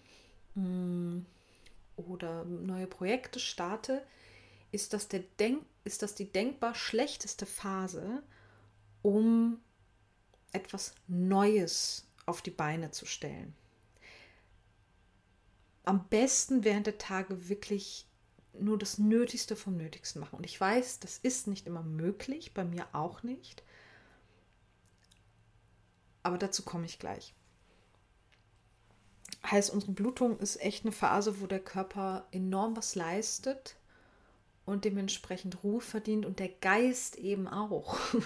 mm, 0.55 1.25
oder 1.97 2.45
neue 2.45 2.87
Projekte 2.87 3.39
starte, 3.39 4.05
ist 4.71 4.93
das, 4.93 5.07
der 5.07 5.21
Denk 5.39 5.63
ist 5.83 6.01
das 6.01 6.15
die 6.15 6.31
denkbar 6.31 6.75
schlechteste 6.75 7.45
Phase, 7.45 8.23
um 9.01 9.59
etwas 10.53 10.95
Neues 11.07 12.07
auf 12.25 12.41
die 12.41 12.51
Beine 12.51 12.91
zu 12.91 13.05
stellen. 13.05 13.53
Am 15.83 16.07
besten 16.07 16.63
während 16.63 16.87
der 16.87 16.97
Tage 16.97 17.49
wirklich 17.49 18.07
nur 18.57 18.77
das 18.77 18.97
Nötigste 18.97 19.55
vom 19.55 19.75
Nötigsten 19.75 20.21
machen. 20.21 20.37
Und 20.37 20.45
ich 20.45 20.59
weiß, 20.59 20.99
das 20.99 21.17
ist 21.17 21.47
nicht 21.47 21.67
immer 21.67 21.83
möglich, 21.83 22.53
bei 22.53 22.63
mir 22.63 22.87
auch 22.93 23.23
nicht. 23.23 23.63
Aber 26.23 26.37
dazu 26.37 26.63
komme 26.63 26.85
ich 26.85 26.99
gleich. 26.99 27.33
Heißt, 29.45 29.71
unsere 29.71 29.91
Blutung 29.91 30.39
ist 30.39 30.61
echt 30.61 30.85
eine 30.85 30.93
Phase, 30.93 31.41
wo 31.41 31.47
der 31.47 31.59
Körper 31.59 32.25
enorm 32.31 32.77
was 32.77 32.95
leistet 32.95 33.75
und 34.65 34.85
dementsprechend 34.85 35.63
Ruhe 35.63 35.81
verdient 35.81 36.25
und 36.25 36.39
der 36.39 36.49
Geist 36.49 37.17
eben 37.17 37.47
auch. 37.47 37.97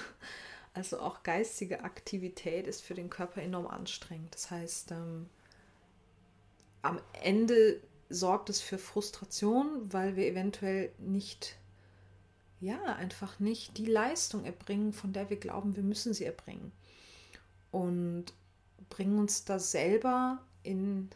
Also 0.73 0.99
auch 0.99 1.23
geistige 1.23 1.83
Aktivität 1.83 2.67
ist 2.67 2.83
für 2.83 2.93
den 2.93 3.09
Körper 3.09 3.41
enorm 3.41 3.65
anstrengend. 3.65 4.35
Das 4.35 4.51
heißt, 4.51 4.91
ähm, 4.91 5.27
am 6.83 7.01
Ende 7.23 7.81
sorgt 8.09 8.51
es 8.51 8.61
für 8.61 8.77
Frustration, 8.77 9.91
weil 9.91 10.15
wir 10.15 10.27
eventuell 10.27 10.91
nicht, 10.99 11.57
ja, 12.59 12.79
einfach 12.83 13.39
nicht 13.39 13.79
die 13.79 13.87
Leistung 13.87 14.45
erbringen, 14.45 14.93
von 14.93 15.13
der 15.13 15.31
wir 15.31 15.37
glauben, 15.37 15.75
wir 15.75 15.81
müssen 15.81 16.13
sie 16.13 16.25
erbringen. 16.25 16.71
Und 17.71 18.25
bringen 18.89 19.19
uns 19.19 19.45
da 19.45 19.59
selber 19.59 20.39
in 20.63 21.09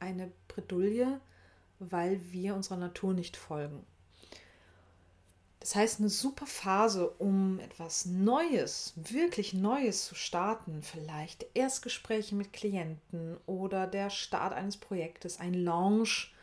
eine 0.00 0.30
Bredouille, 0.48 1.20
weil 1.78 2.20
wir 2.32 2.54
unserer 2.54 2.76
Natur 2.76 3.14
nicht 3.14 3.36
folgen. 3.36 3.84
Das 5.64 5.74
heißt, 5.76 6.00
eine 6.00 6.10
super 6.10 6.46
Phase, 6.46 7.08
um 7.08 7.58
etwas 7.58 8.04
Neues, 8.04 8.92
wirklich 8.96 9.54
Neues 9.54 10.04
zu 10.04 10.14
starten. 10.14 10.82
Vielleicht 10.82 11.46
Erstgespräche 11.54 12.34
mit 12.34 12.52
Klienten 12.52 13.38
oder 13.46 13.86
der 13.86 14.10
Start 14.10 14.52
eines 14.52 14.76
Projektes, 14.76 15.40
ein 15.40 15.54
Launch, 15.54 16.34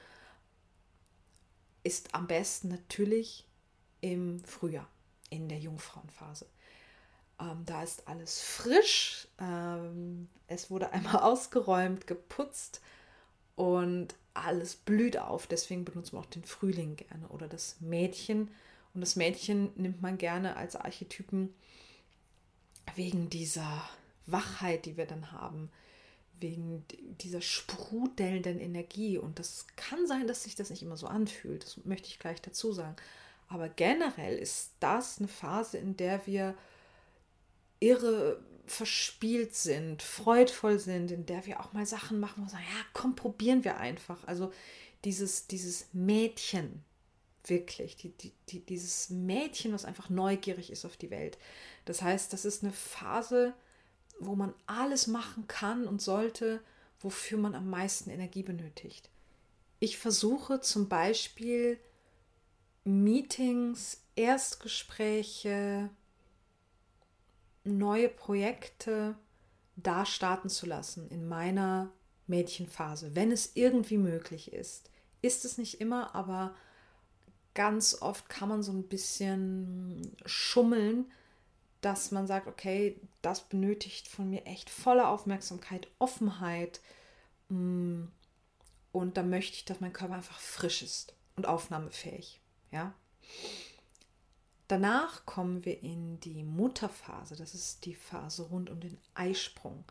ist 1.84 2.15
am 2.15 2.25
besten 2.25 2.70
natürlich 2.70 3.46
im 4.01 4.44
Frühjahr, 4.44 4.88
in 5.30 5.50
der 5.50 5.60
Jungfrauenphase. 5.60 6.48
Ähm, 7.41 7.63
da 7.65 7.83
ist 7.83 8.07
alles 8.07 8.39
frisch. 8.39 9.27
Ähm, 9.39 10.29
es 10.48 10.69
wurde 10.69 10.91
einmal 10.91 11.17
ausgeräumt, 11.24 12.07
geputzt 12.07 12.81
und 13.55 14.15
alles 14.33 14.75
blüht 14.75 15.17
auf. 15.17 15.48
Deswegen 15.48 15.83
benutzen 15.83 16.13
wir 16.13 16.19
auch 16.19 16.25
den 16.25 16.45
Frühling 16.45 16.95
gerne 16.95 17.27
oder 17.29 17.48
das 17.48 17.77
Mädchen 17.81 18.50
und 18.93 19.01
das 19.01 19.15
Mädchen 19.15 19.71
nimmt 19.75 20.01
man 20.01 20.17
gerne 20.17 20.57
als 20.57 20.75
Archetypen 20.75 21.53
wegen 22.95 23.29
dieser 23.29 23.88
Wachheit, 24.25 24.86
die 24.86 24.98
wir 24.98 25.05
dann 25.05 25.31
haben, 25.31 25.69
wegen 26.39 26.83
dieser 27.21 27.41
sprudelnden 27.41 28.60
Energie. 28.60 29.17
Und 29.17 29.39
das 29.39 29.65
kann 29.75 30.07
sein, 30.07 30.27
dass 30.27 30.43
sich 30.43 30.55
das 30.55 30.69
nicht 30.69 30.83
immer 30.83 30.98
so 30.98 31.07
anfühlt. 31.07 31.63
Das 31.63 31.77
möchte 31.86 32.07
ich 32.10 32.19
gleich 32.19 32.41
dazu 32.41 32.74
sagen. 32.74 32.95
Aber 33.48 33.69
generell 33.69 34.38
ist 34.38 34.71
das 34.79 35.19
eine 35.19 35.27
Phase, 35.27 35.77
in 35.77 35.95
der 35.95 36.25
wir 36.25 36.55
irre 37.81 38.39
verspielt 38.65 39.53
sind, 39.53 40.01
freudvoll 40.01 40.79
sind, 40.79 41.11
in 41.11 41.25
der 41.25 41.45
wir 41.45 41.59
auch 41.59 41.73
mal 41.73 41.85
Sachen 41.85 42.19
machen, 42.21 42.43
wir 42.43 42.50
sagen, 42.50 42.63
ja, 42.69 42.85
komm, 42.93 43.15
probieren 43.15 43.65
wir 43.65 43.77
einfach. 43.77 44.25
Also 44.25 44.53
dieses, 45.03 45.47
dieses 45.47 45.88
Mädchen, 45.91 46.83
wirklich, 47.43 47.97
die, 47.97 48.09
die, 48.09 48.31
die, 48.47 48.65
dieses 48.65 49.09
Mädchen, 49.09 49.73
was 49.73 49.83
einfach 49.83 50.09
neugierig 50.09 50.71
ist 50.71 50.85
auf 50.85 50.95
die 50.95 51.09
Welt. 51.09 51.38
Das 51.85 52.01
heißt, 52.01 52.31
das 52.31 52.45
ist 52.45 52.63
eine 52.63 52.71
Phase, 52.71 53.53
wo 54.19 54.35
man 54.35 54.53
alles 54.67 55.07
machen 55.07 55.47
kann 55.47 55.88
und 55.88 56.01
sollte, 56.01 56.61
wofür 57.00 57.38
man 57.38 57.55
am 57.55 57.69
meisten 57.69 58.09
Energie 58.09 58.43
benötigt. 58.43 59.09
Ich 59.79 59.97
versuche 59.97 60.61
zum 60.61 60.88
Beispiel 60.88 61.79
Meetings, 62.83 64.03
Erstgespräche, 64.15 65.89
neue 67.63 68.10
Projekte 68.10 69.15
da 69.75 70.06
starten 70.06 70.50
zu 70.50 70.65
lassen 70.65 71.10
in 71.10 71.27
meiner 71.27 71.91
Mädchenphase, 72.27 73.15
wenn 73.15 73.32
es 73.32 73.51
irgendwie 73.56 73.98
möglich 73.98 74.53
ist. 74.53 74.89
Ist 75.22 75.46
es 75.46 75.58
nicht 75.58 75.82
immer, 75.82 76.15
aber 76.15 76.56
ganz 77.53 78.01
oft 78.01 78.30
kann 78.30 78.50
man 78.50 78.63
so 78.63 78.72
ein 78.72 78.84
bisschen 78.84 80.15
schummeln, 80.25 81.12
dass 81.82 82.12
man 82.12 82.27
sagt, 82.27 82.48
okay, 82.48 83.00
das 83.22 83.41
benötigt 83.41 84.08
von 84.08 84.30
mir 84.30 84.46
echt 84.46 84.70
volle 84.70 85.08
Aufmerksamkeit, 85.08 85.88
Offenheit. 86.00 86.80
Mm, 87.50 88.03
und 88.91 89.18
da 89.18 89.24
möchte 89.24 89.56
ich, 89.56 89.65
dass 89.65 89.80
mein 89.80 89.94
Körper 89.94 90.15
einfach 90.15 90.39
frisch 90.39 90.84
ist 90.84 91.15
und 91.36 91.48
aufnahmefähig. 91.48 92.39
Ja. 92.72 92.94
Danach 94.71 95.25
kommen 95.25 95.65
wir 95.65 95.83
in 95.83 96.21
die 96.21 96.45
Mutterphase. 96.45 97.35
Das 97.35 97.53
ist 97.53 97.83
die 97.83 97.93
Phase 97.93 98.43
rund 98.43 98.69
um 98.69 98.79
den 98.79 98.97
Eisprung. 99.15 99.83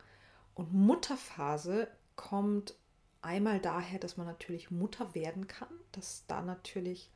Und 0.55 0.73
Mutterphase 0.73 1.87
kommt 2.15 2.73
einmal 3.21 3.59
daher, 3.59 3.99
dass 3.99 4.17
man 4.17 4.25
natürlich 4.25 4.71
Mutter 4.71 5.13
werden 5.13 5.45
kann, 5.45 5.69
dass 5.91 6.25
da 6.25 6.41
natürlich 6.41 7.11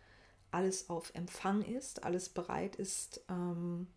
alles 0.51 0.91
auf 0.91 1.15
Empfang 1.15 1.63
ist, 1.63 2.03
alles 2.03 2.29
bereit 2.29 2.75
ist, 2.75 3.21
ähm, 3.29 3.87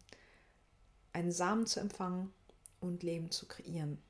einen 1.13 1.31
Samen 1.31 1.67
zu 1.67 1.79
empfangen 1.79 2.33
und 2.81 3.03
Leben 3.03 3.31
zu 3.31 3.47
kreieren. 3.47 4.01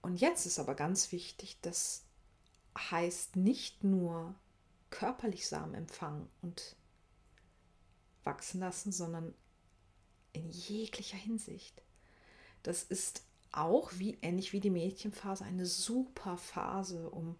Und 0.00 0.22
jetzt 0.22 0.46
ist 0.46 0.58
aber 0.58 0.74
ganz 0.74 1.12
wichtig, 1.12 1.58
das 1.60 2.06
heißt 2.78 3.36
nicht 3.36 3.84
nur 3.84 4.34
körperlich 4.88 5.46
Samen 5.46 5.74
empfangen 5.74 6.30
und 6.40 6.76
wachsen 8.24 8.60
lassen, 8.60 8.92
sondern 8.92 9.34
in 10.32 10.48
jeglicher 10.50 11.16
Hinsicht. 11.16 11.82
Das 12.62 12.82
ist 12.82 13.22
auch 13.50 13.92
wie 13.96 14.18
ähnlich 14.22 14.52
wie 14.52 14.60
die 14.60 14.70
Mädchenphase 14.70 15.44
eine 15.44 15.66
super 15.66 16.38
Phase, 16.38 17.10
um 17.10 17.36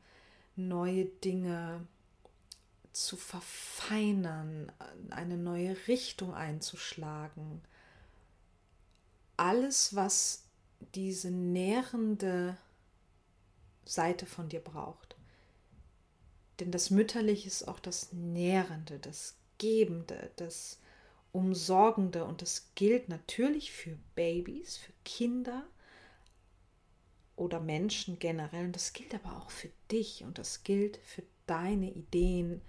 neue 0.57 1.07
Dinge 1.07 1.87
zu 2.93 3.17
verfeinern, 3.17 4.71
eine 5.11 5.39
neue 5.39 5.77
Richtung 5.89 6.35
einzuschlagen. 6.35 7.63
Alles, 9.39 9.95
was 9.95 10.45
diese 10.95 11.31
nährende 11.31 12.59
Seite 13.87 14.27
von 14.27 14.49
dir 14.49 14.61
braucht. 14.61 15.17
Denn 16.61 16.71
das 16.71 16.91
Mütterliche 16.91 17.49
ist 17.49 17.67
auch 17.67 17.81
das 17.81 18.13
Nährende, 18.13 18.99
das 18.99 19.35
Gebende, 19.63 20.33
das 20.37 20.81
Umsorgende 21.31 22.25
und 22.25 22.43
das 22.43 22.73
gilt 22.75 23.09
natürlich 23.09 23.71
für 23.71 23.97
Babys, 24.17 24.77
für 24.77 24.93
Kinder 25.05 25.65
oder 27.37 27.61
Menschen 27.61 28.19
generell. 28.19 28.67
Und 28.67 28.75
das 28.75 28.93
gilt 28.93 29.15
aber 29.15 29.39
auch 29.39 29.51
für 29.51 29.71
dich 29.91 30.25
und 30.25 30.39
das 30.39 30.65
gilt 30.65 30.97
für 30.97 31.23
deine 31.47 31.93
Ideen, 31.93 32.61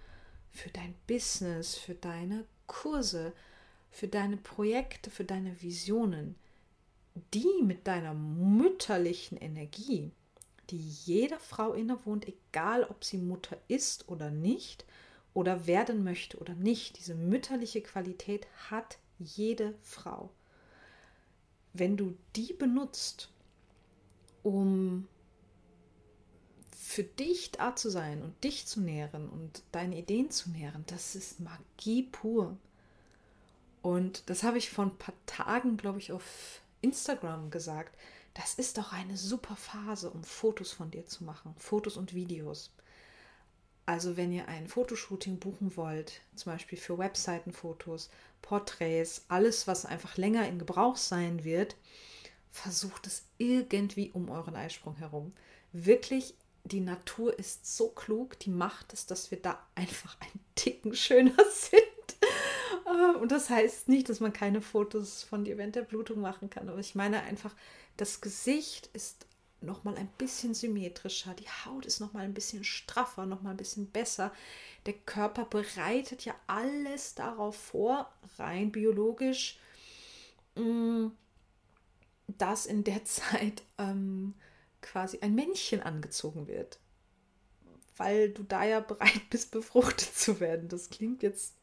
für 0.51 0.69
dein 0.69 0.93
Business, 1.07 1.75
für 1.75 1.95
deine 1.95 2.45
Kurse, 2.67 3.33
für 3.89 4.07
deine 4.07 4.37
Projekte, 4.37 5.09
für 5.09 5.25
deine 5.25 5.59
Visionen, 5.63 6.35
die 7.33 7.63
mit 7.63 7.87
deiner 7.87 8.13
mütterlichen 8.13 9.37
Energie, 9.39 10.11
die 10.69 10.77
jeder 10.77 11.39
Frau 11.39 11.73
innewohnt, 11.73 12.27
egal 12.27 12.83
ob 12.83 13.03
sie 13.03 13.17
Mutter 13.17 13.57
ist 13.67 14.07
oder 14.09 14.29
nicht, 14.29 14.85
oder 15.33 15.67
werden 15.67 16.03
möchte 16.03 16.37
oder 16.37 16.53
nicht, 16.53 16.99
diese 16.99 17.15
mütterliche 17.15 17.81
Qualität 17.81 18.47
hat 18.69 18.97
jede 19.19 19.73
Frau. 19.81 20.29
Wenn 21.73 21.97
du 21.97 22.15
die 22.35 22.53
benutzt, 22.53 23.31
um 24.43 25.07
für 26.75 27.03
dich 27.03 27.51
da 27.51 27.75
zu 27.75 27.89
sein 27.89 28.21
und 28.21 28.43
dich 28.43 28.67
zu 28.67 28.79
nähren 28.79 29.27
und 29.27 29.63
deine 29.71 29.97
Ideen 29.97 30.29
zu 30.29 30.51
nähren, 30.51 30.83
das 30.87 31.15
ist 31.15 31.39
Magie 31.39 32.03
pur. 32.03 32.55
Und 33.81 34.29
das 34.29 34.43
habe 34.43 34.59
ich 34.59 34.69
vor 34.69 34.85
ein 34.85 34.97
paar 34.97 35.15
Tagen, 35.25 35.77
glaube 35.77 35.97
ich, 35.97 36.11
auf 36.11 36.61
Instagram 36.81 37.49
gesagt, 37.49 37.97
das 38.35 38.55
ist 38.55 38.77
doch 38.77 38.93
eine 38.93 39.17
super 39.17 39.55
Phase, 39.55 40.09
um 40.09 40.23
Fotos 40.23 40.71
von 40.71 40.91
dir 40.91 41.05
zu 41.05 41.23
machen, 41.23 41.55
Fotos 41.57 41.97
und 41.97 42.13
Videos. 42.13 42.71
Also 43.85 44.15
wenn 44.15 44.31
ihr 44.31 44.47
ein 44.47 44.67
Fotoshooting 44.67 45.39
buchen 45.39 45.75
wollt, 45.75 46.21
zum 46.35 46.53
Beispiel 46.53 46.77
für 46.77 46.97
Webseitenfotos, 46.97 48.09
Porträts, 48.41 49.25
alles, 49.27 49.67
was 49.67 49.85
einfach 49.85 50.17
länger 50.17 50.47
in 50.47 50.59
Gebrauch 50.59 50.95
sein 50.95 51.43
wird, 51.43 51.75
versucht 52.51 53.07
es 53.07 53.23
irgendwie 53.37 54.11
um 54.11 54.29
euren 54.29 54.55
Eisprung 54.55 54.95
herum. 54.97 55.33
Wirklich, 55.73 56.35
die 56.63 56.79
Natur 56.79 57.37
ist 57.37 57.75
so 57.75 57.89
klug, 57.89 58.39
die 58.39 58.51
macht 58.51 58.93
es, 58.93 59.05
dass 59.05 59.31
wir 59.31 59.41
da 59.41 59.59
einfach 59.75 60.15
ein 60.21 60.39
Ticken 60.55 60.95
schöner 60.95 61.35
sind. 61.51 61.81
Äh, 62.85 63.17
und 63.17 63.31
das 63.31 63.49
heißt 63.49 63.89
nicht, 63.89 64.07
dass 64.07 64.19
man 64.21 64.31
keine 64.31 64.61
Fotos 64.61 65.23
von 65.23 65.43
dir 65.43 65.57
während 65.57 65.75
der 65.75 65.81
Blutung 65.81 66.21
machen 66.21 66.49
kann, 66.49 66.69
aber 66.69 66.79
ich 66.79 66.95
meine 66.95 67.21
einfach, 67.23 67.53
das 67.97 68.21
Gesicht 68.21 68.89
ist 68.93 69.25
noch 69.63 69.83
mal 69.83 69.95
ein 69.95 70.09
bisschen 70.17 70.53
symmetrischer, 70.53 71.33
die 71.33 71.47
Haut 71.47 71.85
ist 71.85 71.99
noch 71.99 72.13
mal 72.13 72.23
ein 72.23 72.33
bisschen 72.33 72.63
straffer, 72.63 73.25
noch 73.25 73.41
mal 73.41 73.51
ein 73.51 73.57
bisschen 73.57 73.87
besser. 73.89 74.31
Der 74.85 74.93
Körper 74.93 75.45
bereitet 75.45 76.25
ja 76.25 76.35
alles 76.47 77.15
darauf 77.15 77.55
vor, 77.55 78.11
rein 78.37 78.71
biologisch, 78.71 79.59
mm, 80.55 81.07
dass 82.27 82.65
in 82.65 82.83
der 82.83 83.05
Zeit 83.05 83.63
ähm, 83.77 84.33
quasi 84.81 85.19
ein 85.21 85.35
Männchen 85.35 85.81
angezogen 85.81 86.47
wird. 86.47 86.79
Weil 87.97 88.29
du 88.31 88.43
da 88.43 88.63
ja 88.63 88.79
bereit 88.79 89.29
bist, 89.29 89.51
befruchtet 89.51 90.15
zu 90.15 90.39
werden. 90.39 90.67
Das 90.67 90.89
klingt 90.89 91.23
jetzt 91.23 91.55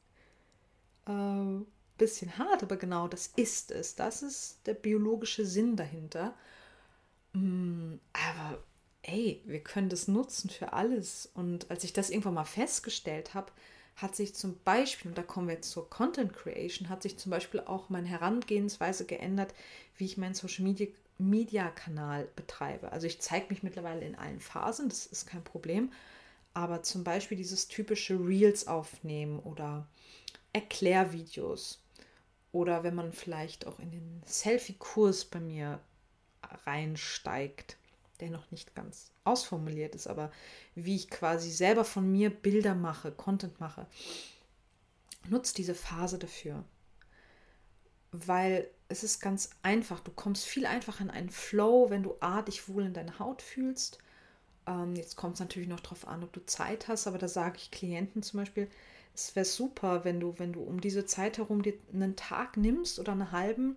ein 1.05 1.63
äh, 1.63 1.65
bisschen 1.99 2.39
hart, 2.39 2.63
aber 2.63 2.77
genau 2.77 3.09
das 3.09 3.29
ist 3.37 3.71
es. 3.71 3.95
Das 3.95 4.23
ist 4.23 4.61
der 4.67 4.75
biologische 4.75 5.45
Sinn 5.45 5.77
dahinter. 5.77 6.35
Mm, 7.33 7.95
aber 8.13 8.63
ey, 9.03 9.43
wir 9.47 9.61
können 9.61 9.89
das 9.89 10.09
nutzen 10.09 10.51
für 10.51 10.73
alles. 10.73 11.31
Und 11.35 11.71
als 11.71 11.85
ich 11.85 11.93
das 11.93 12.11
irgendwann 12.11 12.35
mal 12.35 12.45
festgestellt 12.45 13.35
habe, 13.35 13.53
hat 13.97 14.17
sich 14.17 14.35
zum 14.35 14.59
Beispiel, 14.65 15.11
und 15.11 15.19
da 15.19 15.23
kommen 15.23 15.49
wir 15.49 15.55
jetzt 15.57 15.71
zur 15.71 15.89
Content 15.91 16.33
Creation, 16.33 16.89
hat 16.89 17.03
sich 17.03 17.19
zum 17.19 17.31
Beispiel 17.31 17.61
auch 17.61 17.91
meine 17.91 18.09
Herangehensweise 18.09 19.05
geändert, 19.05 19.55
wie 19.97 20.07
ich 20.07 20.17
meinen 20.17 20.35
Social 20.35 20.65
Media, 20.65 20.87
Media 21.19 21.69
Kanal 21.71 22.29
betreibe. 22.35 22.93
Also 22.93 23.07
ich 23.07 23.21
zeige 23.21 23.47
mich 23.51 23.63
mittlerweile 23.63 24.07
in 24.07 24.15
allen 24.15 24.41
Phasen, 24.41 24.89
das 24.89 25.07
ist 25.07 25.27
kein 25.27 25.45
Problem. 25.45 25.93
Aber 26.55 26.83
zum 26.83 27.05
Beispiel 27.05 27.37
dieses 27.37 27.69
typische 27.69 28.15
Reels 28.15 28.67
aufnehmen 28.67 29.39
oder 29.41 29.87
Erklärvideos 30.53 31.81
oder 32.53 32.83
wenn 32.83 32.95
man 32.95 33.13
vielleicht 33.13 33.67
auch 33.67 33.79
in 33.79 33.91
den 33.91 34.23
Selfie-Kurs 34.27 35.27
bei 35.27 35.41
mir 35.41 35.81
reinsteigt, 36.67 37.77
der 38.21 38.31
noch 38.31 38.51
nicht 38.51 38.75
ganz 38.75 39.13
ausformuliert 39.25 39.95
ist, 39.95 40.07
aber 40.07 40.31
wie 40.75 40.97
ich 40.97 41.11
quasi 41.11 41.51
selber 41.51 41.85
von 41.85 42.11
mir 42.11 42.31
Bilder 42.31 42.75
mache, 42.75 43.13
Content 43.13 43.61
mache, 43.61 43.87
nutzt 45.29 45.59
diese 45.59 45.75
Phase 45.75 46.19
dafür. 46.19 46.65
Weil 48.13 48.69
es 48.89 49.05
ist 49.05 49.21
ganz 49.21 49.51
einfach, 49.63 50.01
du 50.01 50.11
kommst 50.11 50.45
viel 50.45 50.67
einfacher 50.67 51.05
in 51.05 51.11
einen 51.11 51.31
Flow, 51.31 51.91
wenn 51.91 52.03
du 52.03 52.17
A, 52.21 52.43
dich 52.43 52.69
wohl 52.69 52.85
in 52.85 52.95
deiner 52.95 53.19
Haut 53.19 53.41
fühlst. 53.41 53.99
Ähm, 54.67 54.97
jetzt 54.97 55.17
kommt 55.17 55.35
es 55.35 55.41
natürlich 55.41 55.69
noch 55.69 55.81
darauf 55.81 56.07
an, 56.07 56.25
ob 56.25 56.33
du 56.33 56.45
Zeit 56.45 56.89
hast, 56.89 57.07
aber 57.07 57.19
da 57.19 57.29
sage 57.29 57.59
ich 57.59 57.71
Klienten 57.71 58.23
zum 58.23 58.41
Beispiel, 58.41 58.69
es 59.15 59.37
wäre 59.37 59.47
super, 59.47 60.05
wenn 60.05 60.21
du, 60.21 60.39
wenn 60.39 60.53
du 60.53 60.63
um 60.63 60.81
diese 60.81 61.05
Zeit 61.07 61.39
herum 61.39 61.63
dir 61.63 61.75
einen 61.93 62.17
Tag 62.17 62.57
nimmst 62.57 62.99
oder 62.99 63.13
einen 63.13 63.33
halben 63.33 63.77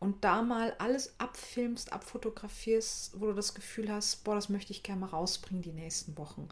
und 0.00 0.22
da 0.24 0.42
mal 0.42 0.74
alles 0.78 1.14
abfilmst, 1.18 1.92
abfotografierst, 1.92 3.20
wo 3.20 3.26
du 3.26 3.32
das 3.32 3.54
Gefühl 3.54 3.90
hast, 3.90 4.24
boah, 4.24 4.34
das 4.34 4.48
möchte 4.48 4.72
ich 4.72 4.82
gerne 4.82 5.00
mal 5.00 5.08
rausbringen 5.08 5.62
die 5.62 5.72
nächsten 5.72 6.16
Wochen. 6.16 6.48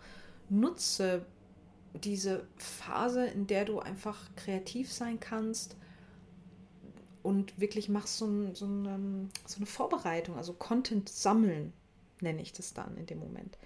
Nutze 0.49 1.25
diese 1.95 2.47
Phase, 2.57 3.27
in 3.27 3.47
der 3.47 3.65
du 3.65 3.79
einfach 3.79 4.29
kreativ 4.37 4.93
sein 4.93 5.21
kannst 5.21 5.77
und 7.23 7.59
wirklich 7.59 7.89
machst 7.89 8.19
so, 8.19 8.27
ein, 8.27 8.55
so, 8.55 8.67
eine, 8.67 9.29
so 9.47 9.57
eine 9.57 9.67
Vorbereitung, 9.67 10.37
also 10.37 10.53
Content 10.53 11.09
sammeln, 11.09 11.73
nenne 12.21 12.43
ich 12.43 12.53
das 12.53 12.75
dann 12.75 12.97
in 12.97 13.07
dem 13.07 13.19
Moment. 13.21 13.59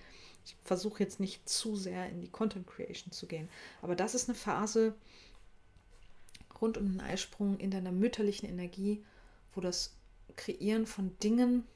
Ich 0.44 0.56
versuche 0.64 1.02
jetzt 1.02 1.20
nicht 1.20 1.48
zu 1.48 1.76
sehr 1.76 2.08
in 2.08 2.20
die 2.20 2.30
Content 2.30 2.66
Creation 2.66 3.12
zu 3.12 3.26
gehen, 3.26 3.48
aber 3.82 3.96
das 3.96 4.14
ist 4.14 4.28
eine 4.28 4.36
Phase 4.36 4.94
rund 6.60 6.76
um 6.76 6.86
den 6.86 7.00
Eisprung 7.00 7.58
in 7.58 7.70
deiner 7.70 7.92
mütterlichen 7.92 8.48
Energie, 8.48 9.02
wo 9.54 9.60
das 9.60 9.96
Kreieren 10.36 10.86
von 10.86 11.18
Dingen, 11.18 11.66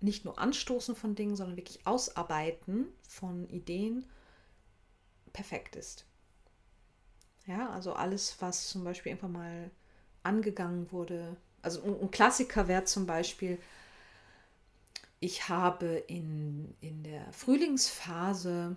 nicht 0.00 0.24
nur 0.24 0.38
Anstoßen 0.38 0.96
von 0.96 1.14
Dingen, 1.14 1.36
sondern 1.36 1.56
wirklich 1.56 1.86
Ausarbeiten 1.86 2.86
von 3.06 3.48
Ideen 3.48 4.04
perfekt 5.32 5.76
ist. 5.76 6.06
Ja, 7.46 7.70
also 7.70 7.92
alles, 7.92 8.36
was 8.40 8.68
zum 8.68 8.84
Beispiel 8.84 9.10
irgendwann 9.10 9.32
mal 9.32 9.70
angegangen 10.22 10.90
wurde. 10.92 11.36
Also 11.62 11.82
ein 11.82 12.10
Klassiker 12.10 12.68
wäre 12.68 12.84
zum 12.84 13.06
Beispiel, 13.06 13.58
ich 15.20 15.48
habe 15.48 15.86
in, 15.86 16.74
in 16.80 17.02
der 17.02 17.30
Frühlingsphase 17.32 18.76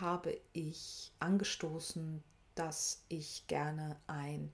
habe 0.00 0.40
ich 0.52 1.12
angestoßen, 1.20 2.22
dass 2.54 3.04
ich 3.08 3.46
gerne 3.46 3.96
ein 4.06 4.52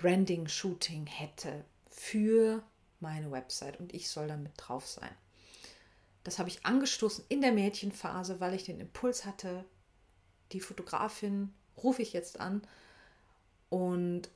Branding-Shooting 0.00 1.06
hätte 1.06 1.64
für 1.90 2.62
meine 3.00 3.30
Website 3.30 3.78
und 3.78 3.92
ich 3.92 4.08
soll 4.08 4.28
damit 4.28 4.52
drauf 4.56 4.86
sein. 4.86 5.14
Das 6.24 6.38
habe 6.38 6.48
ich 6.48 6.64
angestoßen 6.64 7.24
in 7.28 7.42
der 7.42 7.52
Mädchenphase, 7.52 8.40
weil 8.40 8.54
ich 8.54 8.64
den 8.64 8.80
Impuls 8.80 9.26
hatte, 9.26 9.64
die 10.52 10.60
Fotografin 10.60 11.52
rufe 11.76 12.00
ich 12.00 12.14
jetzt 12.14 12.40
an 12.40 12.62
und 13.68 14.30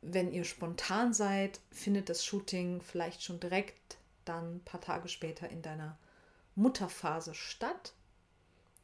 wenn 0.00 0.32
ihr 0.32 0.44
spontan 0.44 1.12
seid, 1.12 1.60
findet 1.70 2.08
das 2.08 2.24
Shooting 2.24 2.80
vielleicht 2.80 3.22
schon 3.22 3.38
direkt 3.38 3.98
dann 4.24 4.56
ein 4.56 4.64
paar 4.64 4.80
Tage 4.80 5.08
später 5.08 5.48
in 5.50 5.60
deiner 5.62 5.98
Mutterphase 6.54 7.34
statt. 7.34 7.92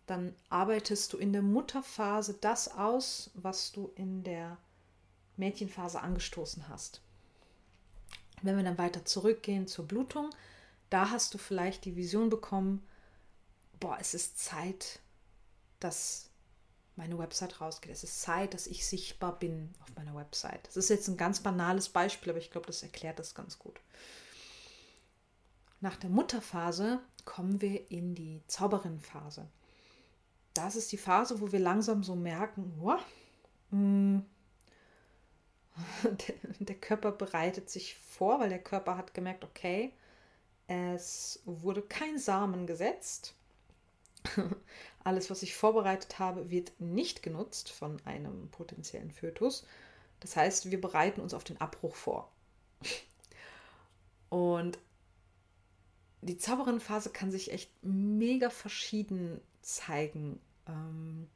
Dann 0.07 0.35
arbeitest 0.51 1.13
du 1.13 1.17
in 1.17 1.33
der 1.33 1.43
Mutterphase 1.43 2.35
das 2.41 2.69
aus, 2.77 3.31
was 3.35 3.73
du 3.73 3.93
in 3.95 4.25
der 4.25 4.59
Mädchenphase 5.43 6.01
angestoßen 6.01 6.69
hast. 6.69 7.01
Wenn 8.43 8.57
wir 8.57 8.65
dann 8.65 8.79
weiter 8.79 9.05
zurückgehen 9.05 9.67
zur 9.67 9.87
Blutung, 9.87 10.31
da 10.89 11.11
hast 11.11 11.35
du 11.35 11.39
vielleicht 11.39 11.85
die 11.85 11.97
Vision 11.97 12.31
bekommen, 12.31 12.87
boah, 13.81 13.97
es 14.01 14.15
ist 14.15 14.39
Zeit, 14.39 15.01
dass 15.81 16.31
meine 16.95 17.19
Website 17.19 17.61
rausgeht. 17.61 17.91
Es 17.91 18.05
ist 18.05 18.21
Zeit, 18.23 18.55
dass 18.55 18.67
ich 18.67 18.87
sichtbar 18.87 19.39
bin 19.39 19.71
auf 19.83 19.95
meiner 19.97 20.15
Website. 20.15 20.67
Das 20.67 20.77
ist 20.77 20.91
jetzt 20.91 21.09
ein 21.09 21.17
ganz 21.17 21.41
banales 21.41 21.89
Beispiel, 21.89 22.31
aber 22.31 22.39
ich 22.39 22.51
glaube, 22.51 22.67
das 22.67 22.83
erklärt 22.83 23.19
das 23.19 23.35
ganz 23.35 23.59
gut. 23.59 23.81
Nach 25.81 25.97
der 25.97 26.11
Mutterphase 26.11 27.01
kommen 27.25 27.61
wir 27.61 27.91
in 27.91 28.15
die 28.15 28.43
Zauberinnenphase. 28.47 29.49
Das 30.55 30.77
ist 30.77 30.93
die 30.93 30.99
Phase, 30.99 31.41
wo 31.41 31.51
wir 31.51 31.59
langsam 31.59 32.05
so 32.05 32.15
merken, 32.15 32.73
wow, 32.79 33.01
mh, 33.71 33.79
mm, 33.79 34.27
der 36.59 36.77
Körper 36.77 37.13
bereitet 37.13 37.71
sich 37.71 37.95
vor, 37.97 38.41
weil 38.41 38.49
der 38.49 38.63
Körper 38.63 38.97
hat 38.97 39.15
gemerkt, 39.15 39.45
okay, 39.45 39.93
es 40.67 41.41
wurde 41.45 41.83
kein 41.83 42.19
Samen 42.19 42.67
gesetzt. 42.67 43.35
Alles, 45.05 45.31
was 45.31 45.43
ich 45.43 45.55
vorbereitet 45.55 46.19
habe, 46.19 46.51
wird 46.51 46.73
nicht 46.79 47.23
genutzt 47.23 47.71
von 47.71 48.01
einem 48.05 48.49
potenziellen 48.51 49.11
Fötus. 49.11 49.67
Das 50.21 50.37
heißt, 50.37 50.71
wir 50.71 50.81
bereiten 50.81 51.21
uns 51.21 51.35
auf 51.35 51.45
den 51.45 51.61
Abbruch 51.61 51.97
vor. 51.97 52.31
Und 54.29 54.79
die 56.23 56.39
Zauberinnenphase 56.39 57.11
kann 57.11 57.33
sich 57.33 57.53
echt 57.53 57.71
mega 57.83 58.49
verschieden 58.49 59.41
zeigen. 59.61 60.41
Ähm, 60.69 61.29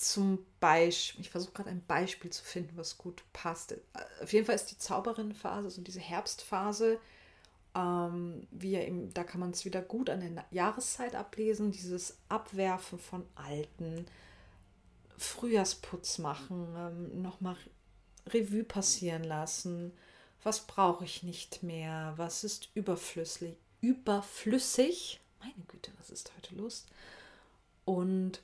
zum 0.00 0.38
Beispiel, 0.60 1.20
ich 1.20 1.28
versuche 1.28 1.52
gerade 1.52 1.68
ein 1.68 1.84
Beispiel 1.86 2.30
zu 2.30 2.42
finden, 2.42 2.74
was 2.76 2.96
gut 2.96 3.22
passt. 3.34 3.74
Auf 4.22 4.32
jeden 4.32 4.46
Fall 4.46 4.54
ist 4.54 4.70
die 4.70 4.78
Zauberinnenphase, 4.78 5.66
also 5.66 5.82
diese 5.82 6.00
Herbstphase, 6.00 6.98
ähm, 7.74 8.46
wie 8.50 8.70
ja 8.70 8.80
eben, 8.80 9.12
da 9.12 9.24
kann 9.24 9.40
man 9.40 9.50
es 9.50 9.66
wieder 9.66 9.82
gut 9.82 10.08
an 10.08 10.20
der 10.20 10.46
Jahreszeit 10.50 11.14
ablesen, 11.14 11.70
dieses 11.70 12.16
Abwerfen 12.30 12.98
von 12.98 13.26
alten, 13.34 14.06
Frühjahrsputz 15.18 16.16
machen, 16.16 16.74
ähm, 16.78 17.20
nochmal 17.20 17.56
Revue 18.26 18.64
passieren 18.64 19.24
lassen, 19.24 19.92
was 20.42 20.66
brauche 20.66 21.04
ich 21.04 21.22
nicht 21.22 21.62
mehr, 21.62 22.14
was 22.16 22.42
ist 22.42 22.70
überflüssig, 22.72 23.54
überflüssig, 23.82 25.20
meine 25.40 25.62
Güte, 25.68 25.92
was 25.98 26.08
ist 26.08 26.32
heute 26.38 26.54
los? 26.54 26.86
Und 27.84 28.40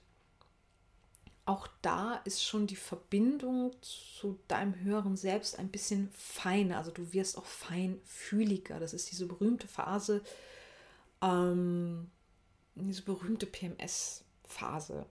auch 1.47 1.69
da 1.81 2.17
ist 2.25 2.45
schon 2.45 2.67
die 2.67 2.77
Verbindung 2.77 3.73
zu 3.81 4.39
deinem 4.49 4.75
höheren 4.81 5.17
Selbst 5.17 5.59
ein 5.59 5.71
bisschen 5.71 6.11
feiner. 6.11 6.77
Also 6.77 6.91
du 6.91 7.13
wirst 7.13 7.39
auch 7.39 7.47
feinfühliger. 7.47 8.81
Das 8.81 8.93
ist 8.93 9.13
diese 9.13 9.27
berühmte 9.27 9.69
Phase, 9.69 10.23
ähm, 11.23 12.11
diese 12.75 13.03
berühmte 13.03 13.47
PMS-Phase. 13.47 15.07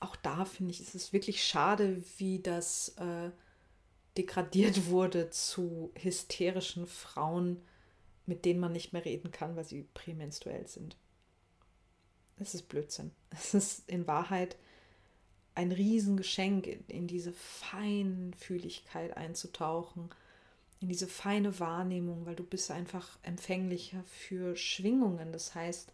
Auch 0.00 0.16
da 0.16 0.44
finde 0.44 0.72
ich, 0.72 0.80
ist 0.80 0.96
es 0.96 1.12
wirklich 1.12 1.44
schade, 1.44 2.02
wie 2.18 2.40
das 2.40 2.88
äh, 2.96 3.30
degradiert 4.16 4.86
wurde 4.86 5.30
zu 5.30 5.92
hysterischen 5.94 6.88
Frauen, 6.88 7.62
mit 8.26 8.44
denen 8.44 8.58
man 8.58 8.72
nicht 8.72 8.92
mehr 8.92 9.04
reden 9.04 9.30
kann, 9.30 9.54
weil 9.54 9.64
sie 9.64 9.86
prämenstruell 9.94 10.66
sind. 10.66 10.96
Es 12.38 12.54
ist 12.56 12.68
Blödsinn. 12.68 13.12
Es 13.30 13.54
ist 13.54 13.88
in 13.88 14.08
Wahrheit 14.08 14.56
ein 15.54 15.72
Riesengeschenk, 15.72 16.66
in 16.88 17.06
diese 17.06 17.32
Feinfühligkeit 17.32 19.16
einzutauchen, 19.16 20.10
in 20.80 20.88
diese 20.88 21.06
feine 21.06 21.58
Wahrnehmung, 21.60 22.24
weil 22.26 22.36
du 22.36 22.44
bist 22.44 22.70
einfach 22.70 23.18
empfänglicher 23.22 24.02
für 24.04 24.56
Schwingungen. 24.56 25.32
Das 25.32 25.54
heißt, 25.54 25.92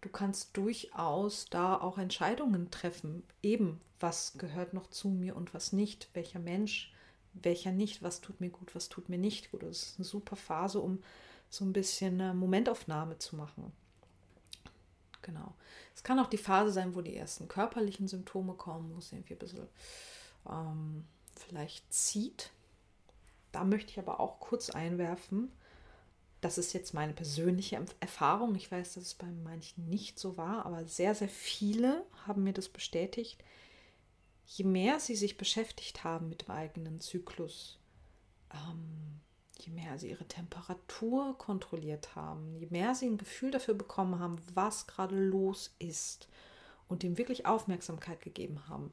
du 0.00 0.08
kannst 0.08 0.56
durchaus 0.56 1.46
da 1.50 1.76
auch 1.80 1.98
Entscheidungen 1.98 2.70
treffen. 2.70 3.22
Eben, 3.42 3.80
was 4.00 4.36
gehört 4.36 4.74
noch 4.74 4.88
zu 4.88 5.08
mir 5.08 5.36
und 5.36 5.54
was 5.54 5.72
nicht, 5.72 6.08
welcher 6.14 6.40
Mensch, 6.40 6.92
welcher 7.34 7.72
nicht, 7.72 8.02
was 8.02 8.20
tut 8.20 8.40
mir 8.40 8.50
gut, 8.50 8.74
was 8.74 8.88
tut 8.88 9.08
mir 9.08 9.18
nicht 9.18 9.50
gut. 9.52 9.62
Das 9.62 9.82
ist 9.82 9.98
eine 9.98 10.04
super 10.04 10.36
Phase, 10.36 10.80
um 10.80 11.00
so 11.48 11.64
ein 11.64 11.72
bisschen 11.72 12.20
eine 12.20 12.34
Momentaufnahme 12.34 13.18
zu 13.18 13.36
machen. 13.36 13.72
Genau. 15.26 15.54
Es 15.92 16.04
kann 16.04 16.20
auch 16.20 16.28
die 16.28 16.38
Phase 16.38 16.70
sein, 16.70 16.94
wo 16.94 17.00
die 17.00 17.16
ersten 17.16 17.48
körperlichen 17.48 18.06
Symptome 18.06 18.54
kommen, 18.54 18.94
wo 18.94 18.98
es 18.98 19.10
irgendwie 19.10 19.34
ein 19.34 19.38
bisschen 19.38 19.66
ähm, 20.48 21.04
vielleicht 21.34 21.92
zieht. 21.92 22.52
Da 23.50 23.64
möchte 23.64 23.90
ich 23.90 23.98
aber 23.98 24.20
auch 24.20 24.38
kurz 24.38 24.70
einwerfen, 24.70 25.50
das 26.40 26.58
ist 26.58 26.72
jetzt 26.74 26.94
meine 26.94 27.12
persönliche 27.12 27.84
Erfahrung. 27.98 28.54
Ich 28.54 28.70
weiß, 28.70 28.94
dass 28.94 29.02
es 29.02 29.14
bei 29.14 29.26
manchen 29.26 29.88
nicht 29.88 30.18
so 30.20 30.36
war, 30.36 30.64
aber 30.64 30.84
sehr, 30.84 31.14
sehr 31.16 31.28
viele 31.28 32.04
haben 32.24 32.44
mir 32.44 32.52
das 32.52 32.68
bestätigt. 32.68 33.42
Je 34.46 34.64
mehr 34.64 35.00
sie 35.00 35.16
sich 35.16 35.38
beschäftigt 35.38 36.04
haben 36.04 36.28
mit 36.28 36.42
dem 36.42 36.50
eigenen 36.50 37.00
Zyklus, 37.00 37.80
ähm, 38.52 39.20
je 39.58 39.72
mehr 39.72 39.98
sie 39.98 40.10
ihre 40.10 40.26
Temperatur 40.26 41.36
kontrolliert 41.38 42.14
haben, 42.14 42.56
je 42.56 42.66
mehr 42.70 42.94
sie 42.94 43.06
ein 43.06 43.18
Gefühl 43.18 43.50
dafür 43.50 43.74
bekommen 43.74 44.18
haben, 44.18 44.36
was 44.54 44.86
gerade 44.86 45.16
los 45.16 45.74
ist 45.78 46.28
und 46.88 47.02
dem 47.02 47.18
wirklich 47.18 47.46
Aufmerksamkeit 47.46 48.20
gegeben 48.20 48.68
haben, 48.68 48.92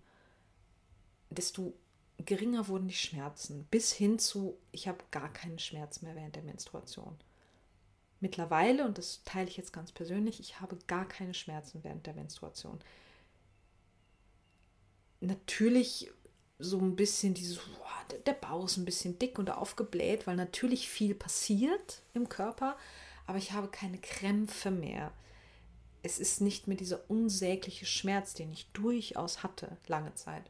desto 1.30 1.74
geringer 2.18 2.68
wurden 2.68 2.88
die 2.88 2.94
Schmerzen, 2.94 3.66
bis 3.66 3.92
hin 3.92 4.20
zu, 4.20 4.58
ich 4.72 4.88
habe 4.88 5.04
gar 5.12 5.32
keinen 5.32 5.60
Schmerz 5.60 6.02
mehr 6.02 6.16
während 6.16 6.36
der 6.36 6.44
Menstruation. 6.44 7.16
Mittlerweile, 8.20 8.86
und 8.86 8.98
das 8.98 9.24
teile 9.26 9.50
ich 9.50 9.58
jetzt 9.58 9.74
ganz 9.74 9.92
persönlich, 9.92 10.40
ich 10.40 10.62
habe 10.62 10.78
gar 10.88 11.08
keine 11.08 11.34
Schmerzen 11.34 11.84
während 11.84 12.06
der 12.06 12.14
Menstruation. 12.14 12.80
Natürlich 15.20 16.10
so 16.64 16.80
ein 16.80 16.96
bisschen 16.96 17.34
dieses, 17.34 17.60
der 18.26 18.34
Bauch 18.34 18.66
ist 18.66 18.78
ein 18.78 18.86
bisschen 18.86 19.20
dick 19.20 19.38
und 19.38 19.50
aufgebläht, 19.50 20.28
weil 20.28 20.36
natürlich 20.36 20.90
viel 20.90 21.16
passiert 21.16 22.02
im 22.14 22.30
Körper, 22.30 22.78
aber 23.28 23.38
ich 23.38 23.52
habe 23.52 23.68
keine 23.68 23.98
Krämpfe 23.98 24.72
mehr. 24.72 25.12
Es 26.02 26.20
ist 26.20 26.42
nicht 26.42 26.68
mehr 26.68 26.78
dieser 26.78 27.10
unsägliche 27.10 27.86
Schmerz, 27.86 28.34
den 28.34 28.52
ich 28.52 28.68
durchaus 28.74 29.44
hatte, 29.44 29.78
lange 29.88 30.14
Zeit. 30.16 30.44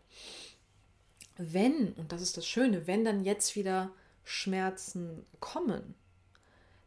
Wenn, 1.38 1.93
und 1.93 2.12
das 2.12 2.21
ist 2.21 2.38
das 2.38 2.47
Schöne, 2.47 2.88
wenn 2.88 3.06
dann 3.06 3.23
jetzt 3.23 3.56
wieder 3.56 3.91
Schmerzen 4.23 5.26
kommen, 5.39 5.95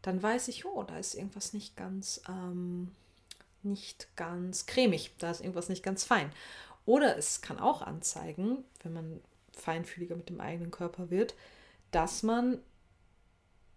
dann 0.03 0.23
weiß 0.23 0.49
ich, 0.49 0.65
oh, 0.65 0.83
da 0.85 0.99
ist 0.99 1.15
irgendwas 1.15 1.53
nicht 1.53 1.77
ganz, 1.77 2.21
ähm, 2.29 2.93
nicht 3.63 4.09
ganz 4.17 4.67
cremig, 4.67 5.13
da 5.19 5.31
ist 5.31 5.41
irgendwas 5.41 5.69
nicht 5.69 5.83
ganz 5.83 6.05
fein. 6.05 6.31
Oder 6.87 7.19
es 7.19 7.43
kann 7.43 7.59
auch 7.59 7.83
anzeigen, 7.83 8.65
wenn 8.83 8.93
man 8.93 9.21
feinfühliger 9.53 10.17
mit 10.17 10.29
dem 10.29 10.41
eigenen 10.41 10.71
Körper 10.71 11.11
wird, 11.11 11.35
dass 11.91 12.23
man 12.23 12.63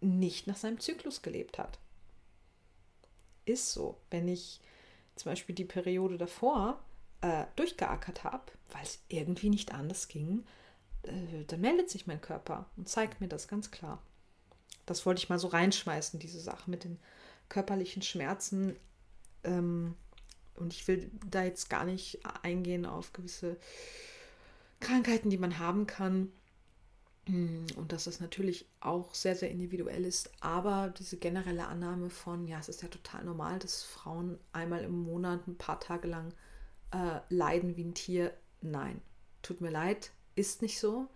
nicht 0.01 0.47
nach 0.47 0.55
seinem 0.55 0.79
Zyklus 0.79 1.21
gelebt 1.21 1.57
hat. 1.57 1.79
Ist 3.45 3.73
so. 3.73 3.97
Wenn 4.11 4.27
ich 4.27 4.61
zum 5.15 5.31
Beispiel 5.31 5.55
die 5.55 5.65
Periode 5.65 6.17
davor 6.17 6.79
äh, 7.21 7.45
durchgeackert 7.55 8.23
habe, 8.23 8.51
weil 8.69 8.83
es 8.83 8.99
irgendwie 9.09 9.49
nicht 9.49 9.73
anders 9.73 10.07
ging, 10.07 10.45
äh, 11.03 11.43
dann 11.47 11.61
meldet 11.61 11.89
sich 11.89 12.07
mein 12.07 12.21
Körper 12.21 12.69
und 12.77 12.87
zeigt 12.87 13.19
mir 13.19 13.27
das 13.27 13.47
ganz 13.47 13.71
klar. 13.71 14.01
Das 14.85 15.05
wollte 15.05 15.19
ich 15.19 15.29
mal 15.29 15.39
so 15.39 15.47
reinschmeißen, 15.47 16.19
diese 16.19 16.39
Sache 16.39 16.69
mit 16.69 16.83
den 16.83 16.99
körperlichen 17.49 18.01
Schmerzen. 18.01 18.75
Ähm, 19.43 19.95
und 20.59 20.73
ich 20.73 20.87
will 20.87 21.09
da 21.29 21.43
jetzt 21.43 21.69
gar 21.69 21.85
nicht 21.85 22.19
eingehen 22.43 22.85
auf 22.85 23.13
gewisse 23.13 23.57
Krankheiten, 24.79 25.29
die 25.29 25.37
man 25.37 25.59
haben 25.59 25.87
kann. 25.87 26.31
Hm, 27.25 27.65
und 27.75 27.91
dass 27.91 28.05
das 28.05 28.19
natürlich 28.19 28.65
auch 28.79 29.13
sehr, 29.13 29.35
sehr 29.35 29.51
individuell 29.51 30.05
ist. 30.05 30.31
Aber 30.39 30.93
diese 30.97 31.17
generelle 31.17 31.67
Annahme 31.67 32.09
von, 32.09 32.47
ja, 32.47 32.59
es 32.59 32.69
ist 32.69 32.81
ja 32.81 32.87
total 32.87 33.23
normal, 33.23 33.59
dass 33.59 33.83
Frauen 33.83 34.39
einmal 34.51 34.83
im 34.83 35.03
Monat 35.03 35.47
ein 35.47 35.57
paar 35.57 35.79
Tage 35.79 36.07
lang 36.07 36.33
äh, 36.91 37.19
leiden 37.29 37.75
wie 37.77 37.83
ein 37.83 37.93
Tier. 37.93 38.33
Nein, 38.61 39.01
tut 39.41 39.61
mir 39.61 39.69
leid, 39.69 40.11
ist 40.35 40.61
nicht 40.61 40.79
so. 40.79 41.07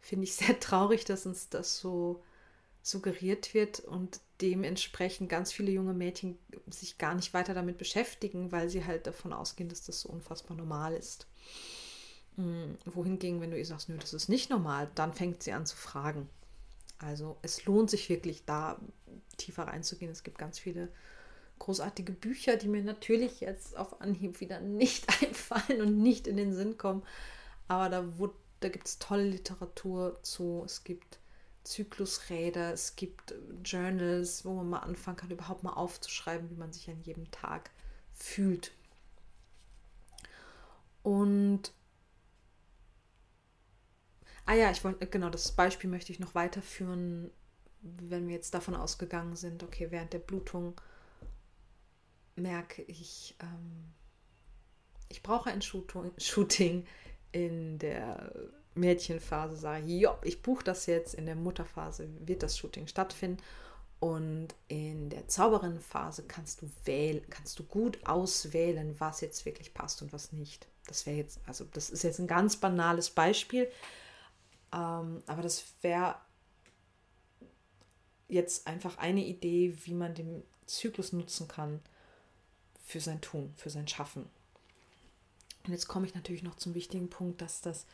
Finde 0.00 0.24
ich 0.24 0.34
sehr 0.34 0.58
traurig, 0.60 1.04
dass 1.04 1.26
uns 1.26 1.48
das 1.50 1.78
so 1.78 2.22
suggeriert 2.82 3.54
wird 3.54 3.80
und 3.80 4.20
dementsprechend 4.40 5.28
ganz 5.28 5.52
viele 5.52 5.70
junge 5.70 5.92
Mädchen 5.92 6.38
sich 6.68 6.98
gar 6.98 7.14
nicht 7.14 7.34
weiter 7.34 7.54
damit 7.54 7.78
beschäftigen, 7.78 8.52
weil 8.52 8.70
sie 8.70 8.84
halt 8.84 9.06
davon 9.06 9.32
ausgehen, 9.32 9.68
dass 9.68 9.82
das 9.82 10.00
so 10.00 10.08
unfassbar 10.08 10.56
normal 10.56 10.94
ist. 10.94 11.26
Hm, 12.36 12.78
wohingegen, 12.86 13.40
wenn 13.40 13.50
du 13.50 13.58
ihr 13.58 13.66
sagst, 13.66 13.88
nö, 13.88 13.98
das 13.98 14.14
ist 14.14 14.28
nicht 14.28 14.50
normal, 14.50 14.90
dann 14.94 15.12
fängt 15.12 15.42
sie 15.42 15.52
an 15.52 15.66
zu 15.66 15.76
fragen. 15.76 16.28
Also 16.98 17.36
es 17.42 17.64
lohnt 17.64 17.90
sich 17.90 18.08
wirklich 18.08 18.44
da 18.44 18.78
tiefer 19.36 19.64
reinzugehen. 19.64 20.10
Es 20.10 20.22
gibt 20.22 20.38
ganz 20.38 20.58
viele 20.58 20.88
großartige 21.58 22.12
Bücher, 22.12 22.56
die 22.56 22.68
mir 22.68 22.82
natürlich 22.82 23.40
jetzt 23.40 23.76
auf 23.76 24.00
Anhieb 24.00 24.40
wieder 24.40 24.60
nicht 24.60 25.06
einfallen 25.22 25.82
und 25.82 26.02
nicht 26.02 26.26
in 26.26 26.36
den 26.36 26.54
Sinn 26.54 26.76
kommen. 26.76 27.02
Aber 27.68 27.88
da, 27.88 28.04
da 28.60 28.68
gibt 28.68 28.88
es 28.88 28.98
tolle 28.98 29.24
Literatur 29.24 30.18
zu. 30.22 30.62
Es 30.64 30.82
gibt 30.84 31.19
Zyklusräder, 31.64 32.72
es 32.72 32.96
gibt 32.96 33.34
Journals, 33.64 34.44
wo 34.44 34.54
man 34.54 34.70
mal 34.70 34.78
anfangen 34.80 35.16
kann, 35.16 35.30
überhaupt 35.30 35.62
mal 35.62 35.74
aufzuschreiben, 35.74 36.50
wie 36.50 36.56
man 36.56 36.72
sich 36.72 36.88
an 36.88 37.02
jedem 37.02 37.30
Tag 37.30 37.70
fühlt. 38.14 38.72
Und 41.02 41.72
Ah 44.50 44.54
ja, 44.54 44.68
ich 44.72 44.82
wollte, 44.82 45.06
genau, 45.06 45.30
das 45.30 45.52
Beispiel 45.52 45.88
möchte 45.88 46.10
ich 46.10 46.18
noch 46.18 46.34
weiterführen, 46.34 47.30
wenn 47.82 48.26
wir 48.26 48.34
jetzt 48.34 48.52
davon 48.52 48.74
ausgegangen 48.74 49.36
sind, 49.36 49.62
okay, 49.62 49.92
während 49.92 50.12
der 50.12 50.18
Blutung 50.18 50.80
merke 52.34 52.82
ich, 52.82 53.36
ähm, 53.40 53.92
ich 55.08 55.22
brauche 55.22 55.50
ein 55.50 55.62
Shooting 55.62 56.84
in 57.30 57.78
der 57.78 58.32
Mädchenphase, 58.74 59.56
sage 59.56 59.84
ich, 59.86 60.00
ja, 60.00 60.18
ich 60.22 60.42
buche 60.42 60.64
das 60.64 60.86
jetzt, 60.86 61.14
in 61.14 61.26
der 61.26 61.36
Mutterphase 61.36 62.08
wird 62.20 62.42
das 62.42 62.56
Shooting 62.56 62.86
stattfinden 62.86 63.42
und 64.00 64.48
in 64.68 65.10
der 65.10 65.28
Zauberinnenphase 65.28 66.24
kannst 66.26 66.62
du 66.62 66.70
wählen, 66.84 67.22
kannst 67.28 67.58
du 67.58 67.64
gut 67.64 67.98
auswählen, 68.06 68.94
was 68.98 69.20
jetzt 69.20 69.44
wirklich 69.44 69.74
passt 69.74 70.00
und 70.00 70.12
was 70.12 70.32
nicht. 70.32 70.66
Das 70.86 71.04
wäre 71.04 71.18
jetzt, 71.18 71.40
also 71.46 71.66
das 71.72 71.90
ist 71.90 72.02
jetzt 72.02 72.18
ein 72.18 72.26
ganz 72.26 72.56
banales 72.56 73.10
Beispiel, 73.10 73.70
ähm, 74.72 75.22
aber 75.26 75.42
das 75.42 75.64
wäre 75.82 76.16
jetzt 78.28 78.66
einfach 78.66 78.96
eine 78.98 79.24
Idee, 79.24 79.76
wie 79.84 79.94
man 79.94 80.14
den 80.14 80.42
Zyklus 80.66 81.12
nutzen 81.12 81.48
kann 81.48 81.80
für 82.84 83.00
sein 83.00 83.20
Tun, 83.20 83.52
für 83.56 83.70
sein 83.70 83.88
Schaffen. 83.88 84.30
Und 85.66 85.72
jetzt 85.72 85.88
komme 85.88 86.06
ich 86.06 86.14
natürlich 86.14 86.42
noch 86.42 86.56
zum 86.56 86.74
wichtigen 86.74 87.10
Punkt, 87.10 87.42
dass 87.42 87.60
das 87.60 87.86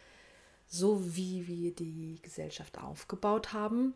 so 0.66 1.16
wie 1.16 1.46
wir 1.46 1.74
die 1.74 2.18
Gesellschaft 2.22 2.79
aufgebaut 2.79 3.52
haben, 3.52 3.94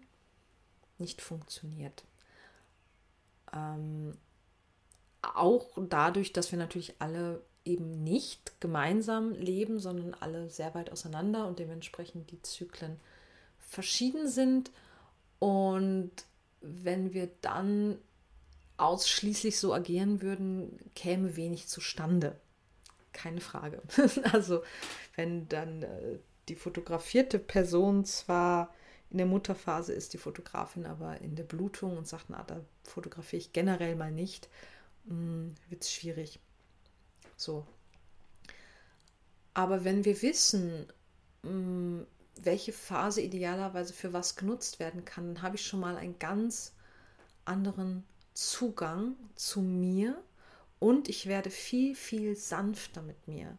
nicht 0.99 1.21
funktioniert. 1.21 2.05
Ähm, 3.53 4.17
auch 5.23 5.69
dadurch, 5.77 6.33
dass 6.33 6.53
wir 6.53 6.59
natürlich 6.59 6.95
alle 7.01 7.43
eben 7.65 8.03
nicht 8.03 8.61
gemeinsam 8.61 9.33
leben, 9.33 9.81
sondern 9.81 10.15
alle 10.15 10.49
sehr 10.49 10.75
weit 10.75 10.91
auseinander 10.91 11.47
und 11.47 11.59
dementsprechend 11.59 12.31
die 12.31 12.43
Zyklen 12.43 12.99
verschieden 13.59 14.29
sind. 14.29 14.71
Und 15.39 16.11
wenn 16.61 17.13
wir 17.13 17.31
dann 17.41 17.99
ausschließlich 18.77 19.59
so 19.59 19.75
agieren 19.75 20.23
würden, 20.23 20.79
käme 20.95 21.37
wenig 21.37 21.69
zustande. 21.69 22.41
keine 23.13 23.41
Frage. 23.41 23.83
also 24.33 24.63
wenn 25.17 25.49
dann 25.49 25.83
äh, 25.83 26.19
die 26.51 26.57
fotografierte 26.57 27.39
Person 27.39 28.05
zwar 28.05 28.75
in 29.11 29.19
der 29.19 29.27
Mutterphase 29.27 29.93
ist, 29.93 30.13
die 30.13 30.19
Fotografin 30.19 30.85
aber 30.85 31.21
in 31.21 31.37
der 31.37 31.45
Blutung 31.45 31.97
und 31.97 32.07
sagt, 32.07 32.27
na, 32.29 32.43
da 32.43 32.61
fotografiere 32.85 33.41
ich 33.41 33.53
generell 33.53 33.97
mal 33.97 34.13
nicht, 34.13 34.49
hm, 35.07 35.55
wird 35.69 35.85
es 35.85 35.93
schwierig. 35.93 36.41
So. 37.37 37.67
Aber 39.55 39.85
wenn 39.85 40.05
wir 40.05 40.21
wissen, 40.23 40.87
hm, 41.43 42.07
welche 42.43 42.73
Phase 42.73 43.21
idealerweise 43.21 43.93
für 43.93 44.13
was 44.13 44.37
genutzt 44.37 44.79
werden 44.79 45.05
kann, 45.05 45.35
dann 45.35 45.43
habe 45.43 45.57
ich 45.57 45.67
schon 45.67 45.81
mal 45.81 45.97
einen 45.97 46.19
ganz 46.19 46.73
anderen 47.45 48.05
Zugang 48.35 49.17
zu 49.35 49.61
mir 49.61 50.23
und 50.79 51.09
ich 51.09 51.27
werde 51.27 51.51
viel, 51.51 51.95
viel 51.95 52.37
sanfter 52.37 53.03
mit 53.03 53.29
mir. 53.29 53.59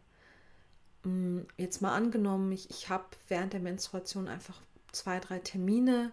Mm, 1.04 1.40
jetzt 1.56 1.82
mal 1.82 1.94
angenommen, 1.94 2.52
ich, 2.52 2.70
ich 2.70 2.88
habe 2.88 3.04
während 3.28 3.52
der 3.52 3.60
Menstruation 3.60 4.28
einfach 4.28 4.60
zwei, 4.92 5.20
drei 5.20 5.38
Termine, 5.38 6.12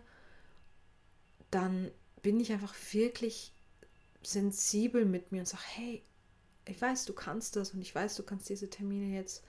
dann 1.51 1.91
bin 2.21 2.39
ich 2.39 2.51
einfach 2.51 2.73
wirklich 2.91 3.53
sensibel 4.21 5.05
mit 5.05 5.31
mir 5.31 5.39
und 5.39 5.47
sage, 5.47 5.63
hey, 5.67 6.03
ich 6.65 6.81
weiß, 6.81 7.05
du 7.05 7.13
kannst 7.13 7.55
das 7.55 7.73
und 7.73 7.81
ich 7.81 7.93
weiß, 7.93 8.15
du 8.15 8.23
kannst 8.23 8.49
diese 8.49 8.69
Termine 8.69 9.15
jetzt 9.15 9.43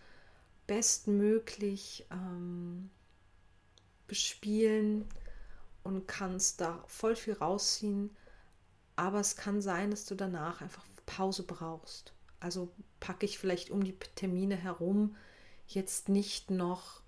bestmöglich 0.66 2.06
ähm, 2.10 2.90
bespielen 4.06 5.04
und 5.82 6.06
kannst 6.06 6.60
da 6.60 6.82
voll 6.86 7.16
viel 7.16 7.34
rausziehen. 7.34 8.16
Aber 8.96 9.20
es 9.20 9.36
kann 9.36 9.60
sein, 9.60 9.90
dass 9.90 10.06
du 10.06 10.14
danach 10.14 10.60
einfach 10.60 10.84
Pause 11.06 11.42
brauchst. 11.42 12.12
Also 12.38 12.72
packe 13.00 13.26
ich 13.26 13.38
vielleicht 13.38 13.70
um 13.70 13.82
die 13.82 13.98
Termine 14.14 14.56
herum 14.56 15.16
jetzt 15.74 16.08
nicht 16.08 16.50
noch 16.50 17.00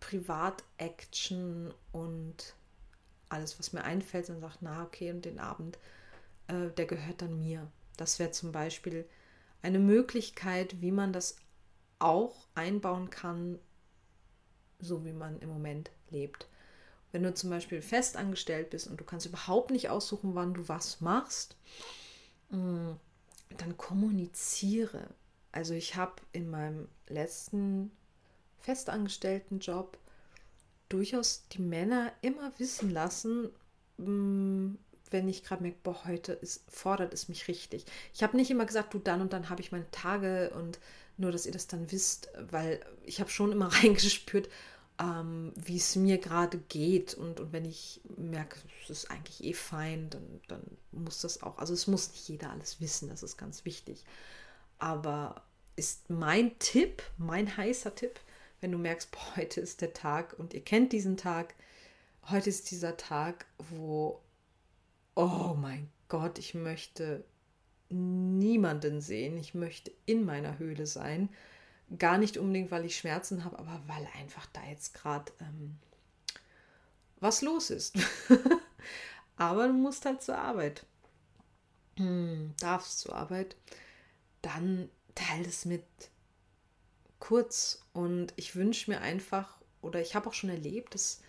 Privat-Action 0.00 1.72
und 1.92 2.54
alles, 3.28 3.58
was 3.58 3.72
mir 3.72 3.84
einfällt, 3.84 4.28
und 4.30 4.40
sagt, 4.40 4.58
na 4.60 4.82
okay, 4.82 5.10
und 5.10 5.24
den 5.24 5.38
Abend, 5.38 5.78
äh, 6.48 6.70
der 6.76 6.86
gehört 6.86 7.22
dann 7.22 7.38
mir. 7.38 7.70
Das 7.96 8.18
wäre 8.18 8.30
zum 8.30 8.52
Beispiel 8.52 9.08
eine 9.62 9.78
Möglichkeit, 9.78 10.80
wie 10.80 10.90
man 10.90 11.12
das 11.12 11.36
auch 11.98 12.46
einbauen 12.54 13.10
kann, 13.10 13.58
so 14.78 15.04
wie 15.04 15.12
man 15.12 15.38
im 15.40 15.50
Moment 15.50 15.90
lebt. 16.08 16.48
Wenn 17.12 17.22
du 17.22 17.34
zum 17.34 17.50
Beispiel 17.50 17.82
fest 17.82 18.16
angestellt 18.16 18.70
bist 18.70 18.86
und 18.86 18.98
du 19.00 19.04
kannst 19.04 19.26
überhaupt 19.26 19.70
nicht 19.70 19.90
aussuchen, 19.90 20.34
wann 20.34 20.54
du 20.54 20.68
was 20.68 21.00
machst, 21.00 21.56
mm, 22.50 22.92
dann 23.58 23.76
kommuniziere. 23.76 25.08
Also 25.52 25.74
ich 25.74 25.96
habe 25.96 26.14
in 26.32 26.50
meinem 26.50 26.88
letzten 27.08 27.90
festangestellten 28.58 29.58
Job 29.58 29.98
durchaus 30.88 31.44
die 31.52 31.62
Männer 31.62 32.12
immer 32.20 32.52
wissen 32.58 32.90
lassen, 32.90 33.50
mm, 33.96 34.76
wenn 35.10 35.28
ich 35.28 35.42
gerade 35.42 35.62
merke, 35.62 35.78
boah, 35.82 36.04
heute 36.04 36.32
ist, 36.32 36.62
fordert 36.70 37.12
es 37.12 37.28
mich 37.28 37.48
richtig. 37.48 37.84
Ich 38.14 38.22
habe 38.22 38.36
nicht 38.36 38.50
immer 38.50 38.66
gesagt, 38.66 38.94
du 38.94 38.98
dann 38.98 39.20
und 39.20 39.32
dann 39.32 39.48
habe 39.48 39.60
ich 39.60 39.72
meine 39.72 39.90
Tage 39.90 40.50
und 40.54 40.78
nur, 41.16 41.32
dass 41.32 41.46
ihr 41.46 41.52
das 41.52 41.66
dann 41.66 41.90
wisst, 41.90 42.30
weil 42.50 42.80
ich 43.04 43.20
habe 43.20 43.30
schon 43.30 43.52
immer 43.52 43.66
reingespürt, 43.82 44.48
ähm, 45.00 45.52
wie 45.56 45.76
es 45.76 45.96
mir 45.96 46.18
gerade 46.18 46.58
geht. 46.58 47.14
Und, 47.14 47.40
und 47.40 47.52
wenn 47.52 47.64
ich 47.64 48.00
merke, 48.16 48.58
es 48.84 48.90
ist 48.90 49.10
eigentlich 49.10 49.42
eh 49.44 49.54
fein, 49.54 50.10
dann, 50.10 50.40
dann 50.48 50.62
muss 50.92 51.20
das 51.20 51.42
auch, 51.42 51.58
also 51.58 51.74
es 51.74 51.86
muss 51.86 52.10
nicht 52.10 52.28
jeder 52.28 52.50
alles 52.50 52.80
wissen, 52.80 53.08
das 53.08 53.22
ist 53.22 53.36
ganz 53.36 53.64
wichtig. 53.64 54.04
Aber 54.80 55.42
ist 55.76 56.10
mein 56.10 56.58
Tipp, 56.58 57.02
mein 57.16 57.56
heißer 57.56 57.94
Tipp, 57.94 58.18
wenn 58.60 58.72
du 58.72 58.78
merkst, 58.78 59.10
boah, 59.12 59.36
heute 59.36 59.60
ist 59.60 59.80
der 59.80 59.92
Tag 59.92 60.38
und 60.38 60.52
ihr 60.52 60.62
kennt 60.64 60.92
diesen 60.92 61.16
Tag, 61.16 61.54
heute 62.28 62.50
ist 62.50 62.70
dieser 62.70 62.96
Tag, 62.96 63.46
wo, 63.58 64.20
oh 65.14 65.54
mein 65.56 65.88
Gott, 66.08 66.38
ich 66.38 66.54
möchte 66.54 67.24
niemanden 67.88 69.00
sehen, 69.00 69.36
ich 69.36 69.54
möchte 69.54 69.92
in 70.06 70.24
meiner 70.24 70.58
Höhle 70.58 70.86
sein 70.86 71.28
Gar 71.98 72.18
nicht 72.18 72.38
unbedingt, 72.38 72.70
weil 72.70 72.84
ich 72.84 72.96
Schmerzen 72.96 73.44
habe, 73.44 73.58
aber 73.58 73.82
weil 73.88 74.06
einfach 74.16 74.46
da 74.52 74.60
jetzt 74.66 74.94
gerade 74.94 75.32
ähm, 75.40 75.76
was 77.18 77.42
los 77.42 77.70
ist. 77.70 77.98
aber 79.36 79.66
du 79.66 79.72
musst 79.72 80.04
halt 80.04 80.22
zur 80.22 80.38
Arbeit. 80.38 80.86
Hm, 81.96 82.54
darfst 82.60 83.00
zur 83.00 83.16
Arbeit. 83.16 83.56
Dann 84.42 84.88
teile 85.14 85.46
es 85.46 85.64
mit 85.64 85.84
kurz. 87.18 87.84
Und 87.92 88.32
ich 88.36 88.56
wünsche 88.56 88.90
mir 88.90 89.00
einfach, 89.00 89.60
oder 89.82 90.00
ich 90.00 90.14
habe 90.14 90.28
auch 90.28 90.34
schon 90.34 90.50
erlebt, 90.50 90.94
dass 90.94 91.20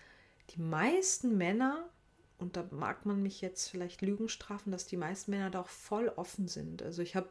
die 0.51 0.61
meisten 0.61 1.37
Männer, 1.37 1.89
und 2.37 2.57
da 2.57 2.67
mag 2.71 3.05
man 3.05 3.21
mich 3.21 3.41
jetzt 3.41 3.69
vielleicht 3.69 4.01
Lügen 4.01 4.29
strafen, 4.29 4.71
dass 4.71 4.87
die 4.87 4.97
meisten 4.97 5.31
Männer 5.31 5.51
da 5.51 5.61
auch 5.61 5.67
voll 5.67 6.09
offen 6.15 6.47
sind. 6.47 6.81
Also 6.81 7.01
ich 7.01 7.15
habe 7.15 7.29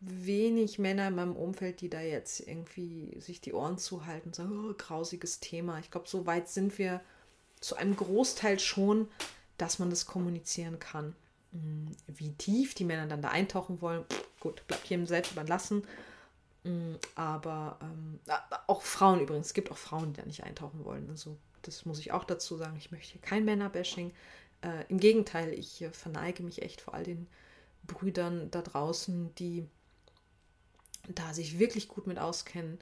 wenig 0.00 0.78
Männer 0.78 1.08
in 1.08 1.14
meinem 1.14 1.36
Umfeld, 1.36 1.80
die 1.80 1.88
da 1.88 2.00
jetzt 2.00 2.40
irgendwie 2.40 3.18
sich 3.18 3.40
die 3.40 3.54
Ohren 3.54 3.78
zuhalten 3.78 4.28
und 4.28 4.34
sagen, 4.34 4.68
oh, 4.68 4.74
grausiges 4.76 5.40
Thema. 5.40 5.78
Ich 5.78 5.90
glaube, 5.90 6.08
so 6.08 6.26
weit 6.26 6.48
sind 6.48 6.78
wir 6.78 7.00
zu 7.60 7.76
einem 7.76 7.96
Großteil 7.96 8.58
schon, 8.58 9.08
dass 9.56 9.78
man 9.78 9.88
das 9.88 10.04
kommunizieren 10.04 10.78
kann. 10.78 11.16
Hm, 11.62 11.96
wie 12.06 12.32
tief 12.34 12.74
die 12.74 12.84
Männer 12.84 13.06
dann 13.06 13.22
da 13.22 13.28
eintauchen 13.28 13.80
wollen, 13.80 14.04
gut, 14.40 14.66
bleibt 14.66 14.86
jedem 14.86 15.06
selbst 15.06 15.32
überlassen. 15.32 15.82
Hm, 16.64 16.98
aber 17.14 17.78
ähm, 17.82 18.20
auch 18.66 18.82
Frauen 18.82 19.20
übrigens, 19.20 19.48
es 19.48 19.54
gibt 19.54 19.70
auch 19.70 19.76
Frauen, 19.76 20.12
die 20.12 20.20
da 20.20 20.26
nicht 20.26 20.44
eintauchen 20.44 20.84
wollen. 20.84 21.08
Also 21.10 21.36
das 21.62 21.84
muss 21.84 21.98
ich 21.98 22.12
auch 22.12 22.24
dazu 22.24 22.56
sagen. 22.56 22.76
Ich 22.76 22.90
möchte 22.90 23.18
kein 23.18 23.44
Männerbashing. 23.44 24.12
Äh, 24.62 24.84
Im 24.88 24.98
Gegenteil, 24.98 25.52
ich 25.52 25.82
äh, 25.82 25.90
verneige 25.90 26.42
mich 26.42 26.62
echt 26.62 26.80
vor 26.80 26.94
all 26.94 27.04
den 27.04 27.26
Brüdern 27.86 28.50
da 28.50 28.62
draußen, 28.62 29.34
die 29.36 29.66
da 31.08 31.32
sich 31.32 31.58
wirklich 31.58 31.86
gut 31.88 32.06
mit 32.06 32.18
auskennen 32.18 32.78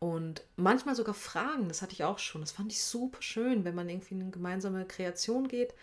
und 0.00 0.42
manchmal 0.56 0.96
sogar 0.96 1.14
fragen, 1.14 1.68
das 1.68 1.82
hatte 1.82 1.92
ich 1.92 2.04
auch 2.04 2.18
schon, 2.18 2.40
das 2.40 2.52
fand 2.52 2.72
ich 2.72 2.82
super 2.82 3.20
schön, 3.20 3.64
wenn 3.64 3.74
man 3.74 3.90
irgendwie 3.90 4.14
in 4.14 4.22
eine 4.22 4.30
gemeinsame 4.30 4.86
Kreation 4.86 5.46
geht, 5.46 5.74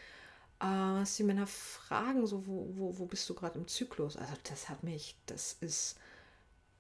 äh, 0.60 1.00
dass 1.00 1.16
die 1.16 1.24
Männer 1.24 1.48
fragen, 1.48 2.26
so, 2.26 2.46
wo, 2.48 2.68
wo, 2.74 2.98
wo 3.00 3.06
bist 3.06 3.30
du 3.30 3.34
gerade 3.34 3.60
im 3.60 3.68
Zyklus? 3.68 4.18
Also 4.18 4.34
das 4.44 4.70
hat 4.70 4.84
mich, 4.84 5.16
das 5.26 5.58
ist, 5.62 5.98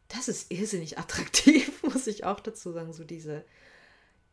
das 0.08 0.28
ist 0.28 0.52
irrsinnig 0.52 0.98
attraktiv, 0.98 1.84
muss 1.84 2.08
ich 2.08 2.24
auch 2.24 2.40
dazu 2.40 2.72
sagen, 2.72 2.94
so 2.94 3.04
diese 3.04 3.44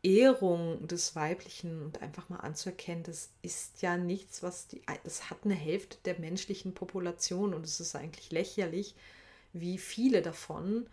Ehrung 0.03 0.87
des 0.87 1.15
Weiblichen 1.15 1.81
und 1.81 2.01
einfach 2.01 2.29
mal 2.29 2.37
anzuerkennen, 2.37 3.03
das 3.03 3.29
ist 3.41 3.81
ja 3.81 3.97
nichts, 3.97 4.43
was 4.43 4.67
die, 4.67 4.81
das 5.03 5.29
hat 5.29 5.39
eine 5.45 5.55
Hälfte 5.55 5.97
der 6.05 6.19
menschlichen 6.19 6.73
Population 6.73 7.53
und 7.53 7.65
es 7.65 7.79
ist 7.79 7.95
eigentlich 7.95 8.31
lächerlich, 8.31 8.95
wie 9.53 9.77
viele 9.77 10.21
davon 10.21 10.87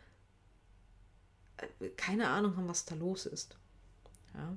äh, 1.58 1.88
keine 1.96 2.28
Ahnung 2.28 2.56
haben, 2.56 2.68
was 2.68 2.84
da 2.84 2.94
los 2.94 3.26
ist. 3.26 3.56
Ja? 4.34 4.56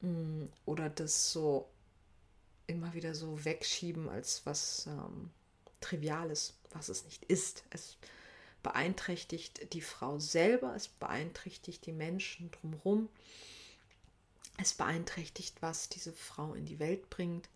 Mm, 0.00 0.48
oder 0.64 0.88
das 0.88 1.32
so 1.32 1.68
immer 2.66 2.94
wieder 2.94 3.14
so 3.14 3.44
wegschieben 3.44 4.08
als 4.08 4.44
was 4.44 4.86
ähm, 4.86 5.30
Triviales, 5.80 6.54
was 6.70 6.88
es 6.88 7.04
nicht 7.04 7.24
ist. 7.24 7.64
Es 7.70 7.96
beeinträchtigt 8.62 9.72
die 9.72 9.80
Frau 9.80 10.18
selber, 10.18 10.74
es 10.74 10.88
beeinträchtigt 10.88 11.86
die 11.86 11.92
Menschen 11.92 12.50
drumherum, 12.50 13.08
es 14.58 14.74
beeinträchtigt, 14.74 15.62
was 15.62 15.88
diese 15.88 16.12
Frau 16.12 16.54
in 16.54 16.66
die 16.66 16.78
Welt 16.78 17.08
bringt. 17.10 17.48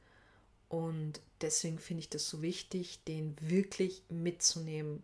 Und 0.68 1.20
deswegen 1.40 1.79
finde 1.79 2.03
ich 2.03 2.11
das 2.11 2.29
so 2.29 2.42
wichtig, 2.42 3.03
den 3.05 3.37
wirklich 3.40 4.03
mitzunehmen 4.09 5.03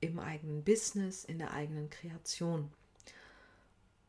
im 0.00 0.18
eigenen 0.18 0.62
Business, 0.64 1.24
in 1.24 1.38
der 1.38 1.52
eigenen 1.52 1.88
Kreation. 1.88 2.70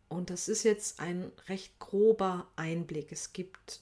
Und 0.10 0.30
das 0.30 0.48
ist 0.48 0.63
jetzt 0.63 1.00
ein 1.00 1.32
recht 1.48 1.80
grober 1.80 2.48
Einblick. 2.56 3.12
Es 3.12 3.34
gibt 3.34 3.82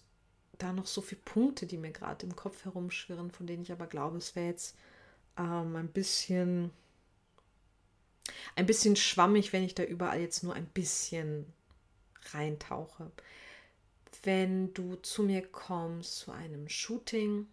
da 0.58 0.74
noch 0.74 0.88
so 0.88 1.02
viele 1.02 1.22
Punkte, 1.22 1.66
die 1.66 1.78
mir 1.78 1.92
gerade 1.92 2.26
im 2.26 2.36
Kopf 2.36 2.66
herumschwirren, 2.66 3.32
von 3.32 3.48
denen 3.48 3.64
ich 3.64 3.72
aber 3.72 3.88
glaube, 3.88 4.18
es 4.18 4.36
wäre 4.36 4.48
jetzt 4.48 4.76
ähm, 5.38 5.76
ein 5.76 5.90
bisschen 5.90 6.72
ein 8.56 8.66
bisschen 8.66 8.96
schwammig, 8.96 9.54
wenn 9.54 9.64
ich 9.64 9.76
da 9.76 9.84
überall 9.84 10.20
jetzt 10.20 10.44
nur 10.44 10.54
ein 10.54 10.68
bisschen 10.68 11.46
reintauche. 12.34 13.12
Wenn 14.24 14.74
du 14.74 14.96
zu 14.96 15.24
mir 15.24 15.46
kommst 15.48 16.18
zu 16.18 16.32
einem 16.32 16.68
Shooting 16.68 17.48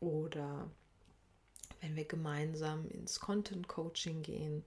oder 0.00 0.70
wenn 1.80 1.96
wir 1.96 2.04
gemeinsam 2.04 2.88
ins 2.88 3.20
Content 3.20 3.68
Coaching 3.68 4.22
gehen, 4.22 4.64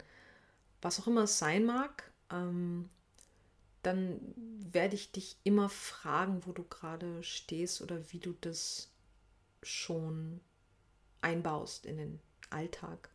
was 0.81 0.99
auch 0.99 1.07
immer 1.07 1.23
es 1.23 1.39
sein 1.39 1.65
mag, 1.65 2.11
ähm, 2.31 2.89
dann 3.87 4.19
werde 4.35 4.95
ich 4.95 5.13
dich 5.13 5.37
immer 5.43 5.69
fragen, 5.69 6.45
wo 6.45 6.51
du 6.51 6.63
gerade 6.63 7.23
stehst 7.23 7.81
oder 7.81 8.11
wie 8.11 8.19
du 8.19 8.33
das 8.41 8.91
schon 9.63 10.41
einbaust 11.21 11.85
in 11.85 11.97
den 11.97 12.19
Alltag. 12.49 13.09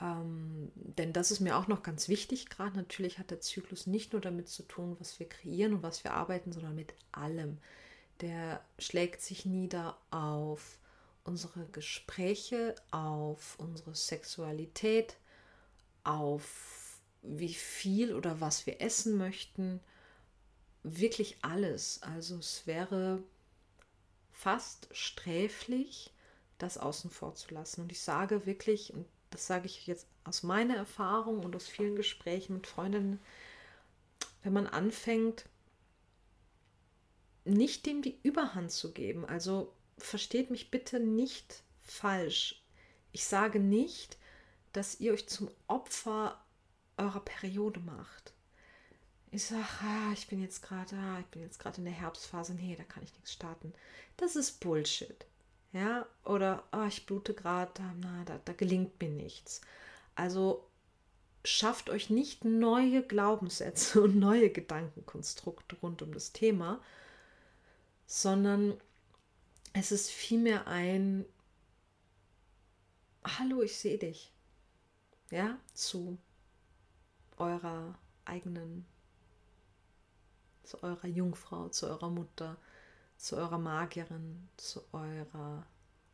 Ähm, 0.00 0.72
denn 0.74 1.12
das 1.12 1.30
ist 1.30 1.40
mir 1.40 1.56
auch 1.56 1.68
noch 1.68 1.82
ganz 1.82 2.08
wichtig. 2.08 2.48
Gerade 2.48 2.76
natürlich 2.76 3.18
hat 3.18 3.30
der 3.30 3.40
Zyklus 3.42 3.86
nicht 3.86 4.12
nur 4.12 4.22
damit 4.22 4.48
zu 4.48 4.62
tun, 4.62 4.96
was 4.98 5.20
wir 5.20 5.28
kreieren 5.28 5.74
und 5.74 5.82
was 5.82 6.04
wir 6.04 6.14
arbeiten, 6.14 6.52
sondern 6.52 6.74
mit 6.74 6.94
allem. 7.12 7.58
Der 8.22 8.64
schlägt 8.78 9.20
sich 9.20 9.44
nieder 9.44 9.98
auf 10.10 10.78
unsere 11.22 11.66
Gespräche, 11.66 12.74
auf 12.90 13.56
unsere 13.58 13.94
Sexualität, 13.94 15.16
auf 16.02 16.85
wie 17.28 17.54
viel 17.54 18.14
oder 18.14 18.40
was 18.40 18.66
wir 18.66 18.80
essen 18.80 19.16
möchten. 19.16 19.80
Wirklich 20.82 21.38
alles. 21.42 22.02
Also 22.02 22.38
es 22.38 22.66
wäre 22.66 23.22
fast 24.32 24.88
sträflich, 24.92 26.12
das 26.58 26.78
außen 26.78 27.10
vor 27.10 27.34
zu 27.34 27.52
lassen. 27.54 27.82
Und 27.82 27.92
ich 27.92 28.00
sage 28.00 28.46
wirklich, 28.46 28.92
und 28.92 29.06
das 29.30 29.46
sage 29.46 29.66
ich 29.66 29.86
jetzt 29.86 30.06
aus 30.24 30.42
meiner 30.42 30.76
Erfahrung 30.76 31.44
und 31.44 31.56
aus 31.56 31.66
vielen 31.66 31.96
Gesprächen 31.96 32.54
mit 32.54 32.66
Freundinnen, 32.66 33.20
wenn 34.42 34.52
man 34.52 34.66
anfängt, 34.66 35.46
nicht 37.44 37.86
dem 37.86 38.02
die 38.02 38.18
Überhand 38.22 38.70
zu 38.70 38.92
geben. 38.92 39.24
Also 39.24 39.72
versteht 39.98 40.50
mich 40.50 40.70
bitte 40.70 41.00
nicht 41.00 41.62
falsch. 41.82 42.62
Ich 43.12 43.24
sage 43.24 43.60
nicht, 43.60 44.18
dass 44.72 45.00
ihr 45.00 45.12
euch 45.12 45.28
zum 45.28 45.50
Opfer 45.68 46.38
eurer 46.96 47.20
Periode 47.20 47.80
macht. 47.80 48.32
Ich 49.30 49.44
sage, 49.44 49.64
ah, 49.82 50.12
ich 50.12 50.28
bin 50.28 50.40
jetzt 50.40 50.62
gerade, 50.62 50.96
ah, 50.96 51.20
ich 51.20 51.26
bin 51.26 51.42
jetzt 51.42 51.58
gerade 51.58 51.78
in 51.78 51.84
der 51.84 51.92
Herbstphase, 51.92 52.54
nee, 52.54 52.76
da 52.76 52.84
kann 52.84 53.02
ich 53.02 53.12
nichts 53.12 53.32
starten. 53.32 53.72
Das 54.16 54.36
ist 54.36 54.60
Bullshit. 54.60 55.26
Ja, 55.72 56.06
oder 56.24 56.62
oh, 56.72 56.86
ich 56.86 57.04
blute 57.04 57.34
gerade, 57.34 57.82
na, 58.00 58.24
da, 58.24 58.40
da 58.44 58.52
gelingt 58.52 59.00
mir 59.00 59.10
nichts. 59.10 59.60
Also 60.14 60.66
schafft 61.44 61.90
euch 61.90 62.08
nicht 62.08 62.44
neue 62.44 63.02
Glaubenssätze 63.02 64.00
und 64.04 64.16
neue 64.16 64.50
Gedankenkonstrukte 64.50 65.76
rund 65.82 66.02
um 66.02 66.14
das 66.14 66.32
Thema, 66.32 66.80
sondern 68.06 68.80
es 69.72 69.92
ist 69.92 70.10
vielmehr 70.10 70.66
ein 70.66 71.26
Hallo, 73.24 73.62
ich 73.62 73.76
sehe 73.76 73.98
dich. 73.98 74.32
Ja, 75.30 75.58
zu 75.74 76.16
eurer 77.36 77.98
eigenen, 78.24 78.86
zu 80.62 80.82
eurer 80.82 81.06
Jungfrau, 81.06 81.68
zu 81.68 81.86
eurer 81.86 82.10
Mutter, 82.10 82.56
zu 83.16 83.36
eurer 83.36 83.58
Magierin, 83.58 84.48
zu 84.56 84.82
eurer 84.92 85.66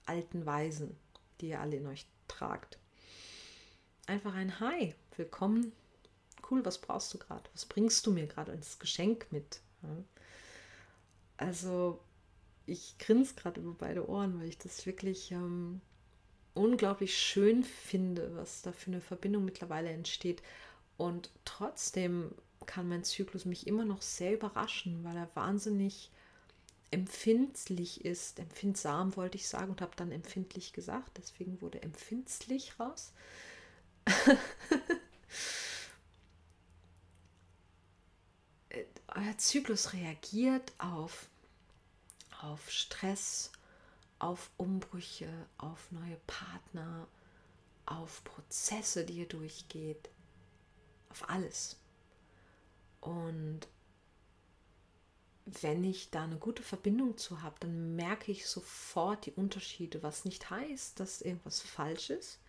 alten 0.07 0.47
Weisen, 0.47 0.97
die 1.41 1.49
ihr 1.49 1.61
alle 1.61 1.77
in 1.77 1.87
euch 1.87 2.07
tragt. 2.29 2.79
Einfach 4.07 4.35
ein 4.35 4.61
Hi, 4.61 4.95
willkommen. 5.17 5.73
Cool, 6.51 6.65
was 6.65 6.81
brauchst 6.81 7.15
du 7.15 7.19
gerade? 7.19 7.49
Was 7.55 7.67
bringst 7.67 8.07
du 8.07 8.11
mir 8.13 8.27
gerade 8.27 8.53
als 8.53 8.79
Geschenk 8.79 9.27
mit? 9.31 9.61
Also, 11.37 12.01
ich 12.67 12.99
grinse 12.99 13.35
gerade 13.35 13.61
über 13.61 13.75
beide 13.75 14.09
Ohren, 14.09 14.39
weil 14.39 14.49
ich 14.49 14.59
das 14.59 14.87
wirklich 14.87 15.31
ähm, 15.33 15.81
unglaublich 16.55 17.17
schön 17.17 17.65
finde, 17.65 18.35
was 18.37 18.63
da 18.63 18.73
für 18.73 18.91
eine 18.91 19.01
Verbindung 19.01 19.45
mittlerweile 19.45 19.91
entsteht. 19.91 20.43
Und 21.03 21.31
trotzdem 21.45 22.33
kann 22.65 22.89
mein 22.89 23.03
Zyklus 23.03 23.45
mich 23.45 23.67
immer 23.67 23.85
noch 23.85 24.03
sehr 24.03 24.35
überraschen, 24.35 25.03
weil 25.03 25.17
er 25.17 25.35
wahnsinnig 25.35 26.13
empfindlich 26.93 28.05
ist, 28.05 28.39
empfindsam 28.39 29.17
wollte 29.17 29.37
ich 29.37 29.49
sagen 29.49 29.73
und 29.73 29.81
habe 29.81 29.97
dann 29.97 30.13
empfindlich 30.13 30.73
gesagt, 30.73 31.19
deswegen 31.19 31.61
wurde 31.61 31.83
empfindlich 31.83 32.79
raus. 32.79 33.11
Euer 39.09 39.39
Zyklus 39.39 39.95
reagiert 39.95 40.73
auf, 40.79 41.27
auf 42.41 42.71
Stress, 42.71 43.51
auf 44.21 44.51
Umbrüche, 44.57 45.33
auf 45.59 45.91
neue 45.91 46.21
Partner, 46.29 47.09
auf 47.87 48.23
Prozesse, 48.23 49.05
die 49.05 49.15
ihr 49.15 49.27
durchgeht, 49.29 50.12
auf 51.13 51.29
alles. 51.29 51.79
Und 53.01 53.69
wenn 55.45 55.85
ich 55.85 56.11
da 56.11 56.25
eine 56.25 56.39
gute 56.39 56.63
Verbindung 56.63 57.17
zu 57.17 57.43
habe, 57.43 57.57
dann 57.61 57.95
merke 57.95 58.33
ich 58.33 58.47
sofort 58.47 59.27
die 59.27 59.33
Unterschiede, 59.33 60.03
was 60.03 60.25
nicht 60.25 60.51
heißt, 60.51 60.99
dass 60.99 61.21
irgendwas 61.21 61.61
falsch 61.61 62.11
ist. 62.11 62.41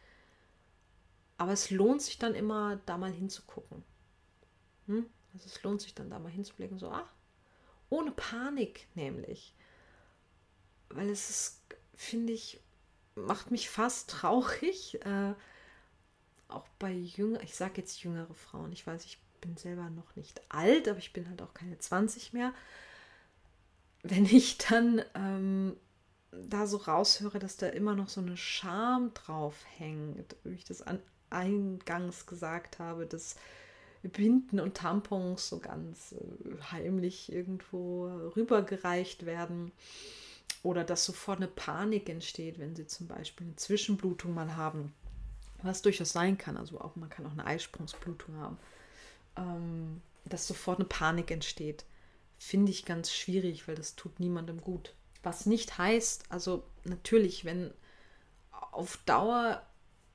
Aber 1.37 1.51
es 1.51 1.71
lohnt 1.71 2.01
sich 2.01 2.19
dann 2.19 2.35
immer, 2.35 2.79
da 2.85 2.97
mal 2.97 3.11
hinzugucken. 3.11 3.83
Hm? 4.87 5.09
Also 5.33 5.47
es 5.47 5.63
lohnt 5.63 5.81
sich 5.81 5.95
dann 5.95 6.09
da 6.09 6.19
mal 6.19 6.31
hinzublicken, 6.31 6.77
so, 6.77 6.89
ah, 6.89 7.09
ohne 7.89 8.11
Panik 8.11 8.87
nämlich. 8.93 9.55
Weil 10.89 11.09
es 11.09 11.29
ist, 11.29 11.61
finde 11.95 12.33
ich, 12.33 12.61
macht 13.15 13.49
mich 13.49 13.69
fast 13.69 14.09
traurig, 14.11 15.03
äh, 15.03 15.33
auch 16.47 16.67
bei 16.79 16.91
jünger, 16.91 17.41
ich 17.41 17.55
sage 17.55 17.73
jetzt 17.77 18.03
jüngere 18.03 18.33
Frauen, 18.33 18.71
ich 18.71 18.85
weiß, 18.85 19.05
ich 19.05 19.19
bin 19.41 19.57
selber 19.57 19.89
noch 19.89 20.15
nicht 20.15 20.41
alt, 20.49 20.87
aber 20.87 20.99
ich 20.99 21.13
bin 21.13 21.27
halt 21.27 21.41
auch 21.41 21.53
keine 21.53 21.77
20 21.77 22.33
mehr. 22.33 22.53
Wenn 24.03 24.25
ich 24.25 24.57
dann 24.57 25.01
ähm, 25.15 25.75
da 26.31 26.67
so 26.67 26.77
raushöre, 26.77 27.39
dass 27.39 27.57
da 27.57 27.67
immer 27.67 27.95
noch 27.95 28.09
so 28.09 28.21
eine 28.21 28.37
Scham 28.37 29.13
drauf 29.13 29.55
hängt, 29.77 30.35
wie 30.43 30.55
ich 30.55 30.65
das 30.65 30.81
an, 30.81 30.99
eingangs 31.29 32.25
gesagt 32.25 32.79
habe, 32.79 33.05
dass 33.05 33.35
Binden 34.03 34.59
und 34.59 34.75
Tampons 34.75 35.49
so 35.49 35.59
ganz 35.59 36.13
äh, 36.13 36.61
heimlich 36.71 37.31
irgendwo 37.31 38.07
rübergereicht 38.35 39.25
werden 39.25 39.71
oder 40.61 40.83
dass 40.83 41.05
sofort 41.05 41.37
eine 41.37 41.47
Panik 41.47 42.09
entsteht, 42.09 42.59
wenn 42.59 42.75
sie 42.75 42.87
zum 42.87 43.07
Beispiel 43.07 43.47
eine 43.47 43.55
Zwischenblutung 43.55 44.33
mal 44.33 44.55
haben, 44.55 44.93
was 45.63 45.81
durchaus 45.81 46.11
sein 46.11 46.37
kann. 46.37 46.57
Also 46.57 46.79
auch 46.79 46.95
man 46.95 47.09
kann 47.09 47.25
auch 47.25 47.31
eine 47.31 47.45
Eisprungsblutung 47.45 48.35
haben 48.37 48.57
ähm, 49.35 50.01
dass 50.25 50.47
sofort 50.47 50.79
eine 50.79 50.87
Panik 50.87 51.31
entsteht, 51.31 51.85
finde 52.37 52.71
ich 52.71 52.85
ganz 52.85 53.11
schwierig, 53.11 53.67
weil 53.67 53.75
das 53.75 53.95
tut 53.95 54.19
niemandem 54.19 54.61
gut. 54.61 54.93
Was 55.21 55.45
nicht 55.45 55.77
heißt, 55.77 56.25
also 56.29 56.63
natürlich, 56.83 57.45
wenn 57.45 57.73
auf 58.51 58.97
Dauer 59.05 59.65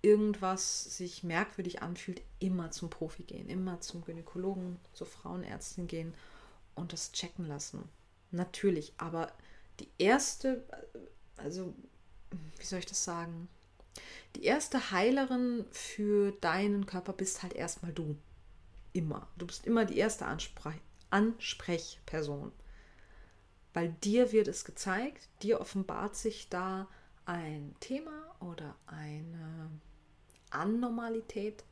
irgendwas 0.02 0.96
sich 0.96 1.24
merkwürdig 1.24 1.82
anfühlt, 1.82 2.22
immer 2.38 2.70
zum 2.70 2.90
Profi 2.90 3.24
gehen, 3.24 3.48
immer 3.48 3.80
zum 3.80 4.04
Gynäkologen, 4.04 4.78
zur 4.92 5.06
Frauenärztin 5.06 5.87
gehen 5.87 6.14
und 6.74 6.92
das 6.92 7.12
checken 7.12 7.46
lassen. 7.46 7.88
Natürlich, 8.30 8.92
aber 8.98 9.32
die 9.80 9.88
erste, 9.98 10.64
also 11.37 11.74
wie 12.58 12.64
soll 12.64 12.80
ich 12.80 12.87
das 12.87 13.02
sagen? 13.04 13.48
Die 14.37 14.44
erste 14.44 14.90
Heilerin 14.90 15.64
für 15.70 16.32
deinen 16.32 16.87
Körper 16.87 17.12
bist 17.12 17.42
halt 17.42 17.54
erstmal 17.54 17.92
du. 17.92 18.16
Immer. 18.92 19.28
Du 19.37 19.46
bist 19.46 19.66
immer 19.66 19.84
die 19.84 19.98
erste 19.98 20.26
Ansprech 20.26 20.80
Ansprechperson. 21.11 22.52
Weil 23.72 23.92
dir 24.04 24.32
wird 24.32 24.48
es 24.48 24.64
gezeigt, 24.64 25.28
dir 25.42 25.61
offenbart 25.61 26.16
sich 26.16 26.48
da 26.48 26.88
ein 27.24 27.74
Thema 27.80 28.34
oder 28.40 28.74
eine 28.87 29.70
Anormalität. 30.50 31.64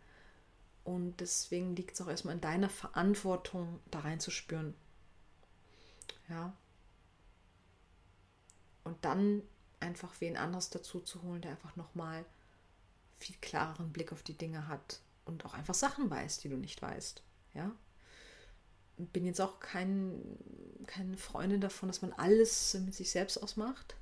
Und 0.84 1.20
deswegen 1.20 1.74
liegt 1.74 1.94
es 1.94 2.00
auch 2.00 2.08
erstmal 2.08 2.34
in 2.34 2.40
deiner 2.40 2.68
Verantwortung, 2.68 3.80
da 3.90 4.00
reinzuspüren. 4.00 4.74
Ja. 6.28 6.54
Und 8.84 9.04
dann 9.04 9.42
einfach 9.80 10.12
wen 10.20 10.36
anderes 10.36 10.70
dazu 10.70 11.00
zu 11.00 11.22
holen, 11.22 11.42
der 11.42 11.52
einfach 11.52 11.76
nochmal 11.76 12.24
viel 13.18 13.36
klareren 13.40 13.92
Blick 13.92 14.12
auf 14.12 14.22
die 14.22 14.36
Dinge 14.36 14.68
hat 14.68 15.00
und 15.24 15.44
auch 15.44 15.54
einfach 15.54 15.74
Sachen 15.74 16.10
weiß, 16.10 16.38
die 16.38 16.48
du 16.48 16.56
nicht 16.56 16.80
weißt. 16.82 17.22
Ja. 17.54 17.72
Bin 18.98 19.26
jetzt 19.26 19.40
auch 19.40 19.60
kein, 19.60 20.20
keine 20.86 21.16
Freundin 21.16 21.60
davon, 21.60 21.88
dass 21.88 22.02
man 22.02 22.12
alles 22.12 22.74
mit 22.74 22.94
sich 22.94 23.10
selbst 23.10 23.42
ausmacht. 23.42 23.94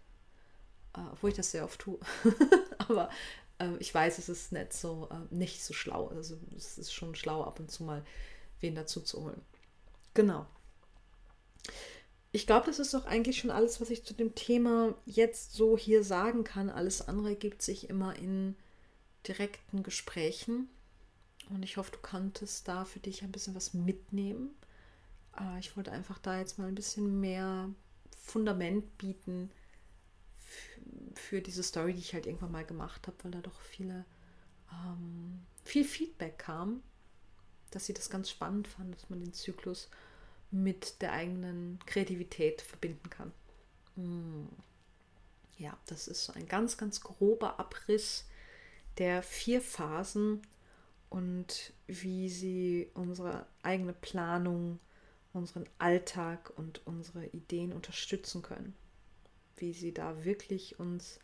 Äh, 0.97 1.01
obwohl 1.13 1.31
ich 1.31 1.37
das 1.37 1.51
sehr 1.51 1.65
oft 1.65 1.81
tue. 1.81 1.99
Aber 2.79 3.11
äh, 3.59 3.77
ich 3.79 3.93
weiß, 3.93 4.19
es 4.19 4.29
ist 4.29 4.53
nicht 4.53 4.73
so, 4.73 5.09
äh, 5.11 5.35
nicht 5.35 5.65
so 5.65 5.75
schlau. 5.75 6.09
Also 6.09 6.39
es 6.57 6.79
ist 6.79 6.93
schon 6.93 7.15
schlau, 7.15 7.43
ab 7.43 7.59
und 7.59 7.71
zu 7.71 7.85
mal 7.85 8.05
wen 8.61 8.75
dazu 8.75 9.01
zu 9.01 9.23
holen. 9.23 9.43
Genau. 10.15 10.47
Ich 12.35 12.49
glaube, 12.49 12.67
das 12.67 12.81
ist 12.81 12.93
doch 12.93 13.07
eigentlich 13.07 13.39
schon 13.39 13.53
alles, 13.53 13.81
was 13.81 13.91
ich 13.91 14.05
zu 14.05 14.13
dem 14.13 14.35
Thema 14.35 14.97
jetzt 15.07 15.53
so 15.53 15.79
hier 15.79 16.03
sagen 16.03 16.43
kann. 16.43 16.69
Alles 16.69 17.07
andere 17.07 17.37
gibt 17.37 17.63
sich 17.63 17.89
immer 17.89 18.17
in 18.17 18.57
direkten 19.29 19.85
Gesprächen. 19.85 20.69
Und 21.49 21.63
ich 21.63 21.77
hoffe, 21.77 21.93
du 21.93 21.99
konntest 21.99 22.67
da 22.67 22.85
für 22.85 22.99
dich 22.99 23.23
ein 23.23 23.31
bisschen 23.31 23.55
was 23.55 23.73
mitnehmen. 23.73 24.51
Äh, 25.39 25.61
ich 25.61 25.77
wollte 25.77 25.93
einfach 25.93 26.19
da 26.19 26.41
jetzt 26.41 26.59
mal 26.59 26.67
ein 26.67 26.75
bisschen 26.75 27.21
mehr 27.21 27.71
Fundament 28.19 28.99
bieten 28.99 29.53
für 31.15 31.41
diese 31.41 31.63
Story, 31.63 31.93
die 31.93 32.01
ich 32.01 32.15
halt 32.15 32.27
irgendwann 32.27 32.51
mal 32.51 32.65
gemacht 32.65 33.07
habe, 33.07 33.17
weil 33.23 33.31
da 33.31 33.43
doch 33.43 33.61
viele 33.61 34.05
ähm, 34.73 35.41
viel 35.63 35.85
Feedback 35.85 36.39
kam, 36.39 36.83
dass 37.71 37.87
sie 37.87 37.95
das 37.95 38.11
ganz 38.11 38.29
spannend 38.29 38.67
fand, 38.67 38.93
dass 38.93 39.09
man 39.09 39.21
den 39.21 39.33
Zyklus 39.33 39.89
mit 40.55 41.03
der 41.03 41.13
eigenen 41.13 41.81
Kreativität 41.85 42.63
verbinden 42.63 43.11
kann. 43.11 43.33
Hm. 43.97 44.49
Ja, 45.59 45.77
das 45.87 46.09
ist 46.09 46.25
so 46.25 46.33
ein 46.33 46.47
ganz, 46.47 46.77
ganz 46.79 47.01
grober 47.01 47.59
Abriss 47.59 48.27
der 48.99 49.23
vier 49.23 49.61
Phasen 49.61 50.43
und 51.11 51.73
wie 51.87 52.29
sie 52.29 52.89
unsere 52.95 53.47
eigene 53.63 53.93
Planung, 53.93 54.79
unseren 55.33 55.69
Alltag 55.79 56.53
und 56.57 56.87
unsere 56.87 57.27
Ideen 57.27 57.73
unterstützen 57.73 58.43
können. 58.43 58.75
Wie 59.57 59.73
sie 59.73 59.93
da 59.93 60.25
wirklich 60.25 60.79
uns 60.79 61.19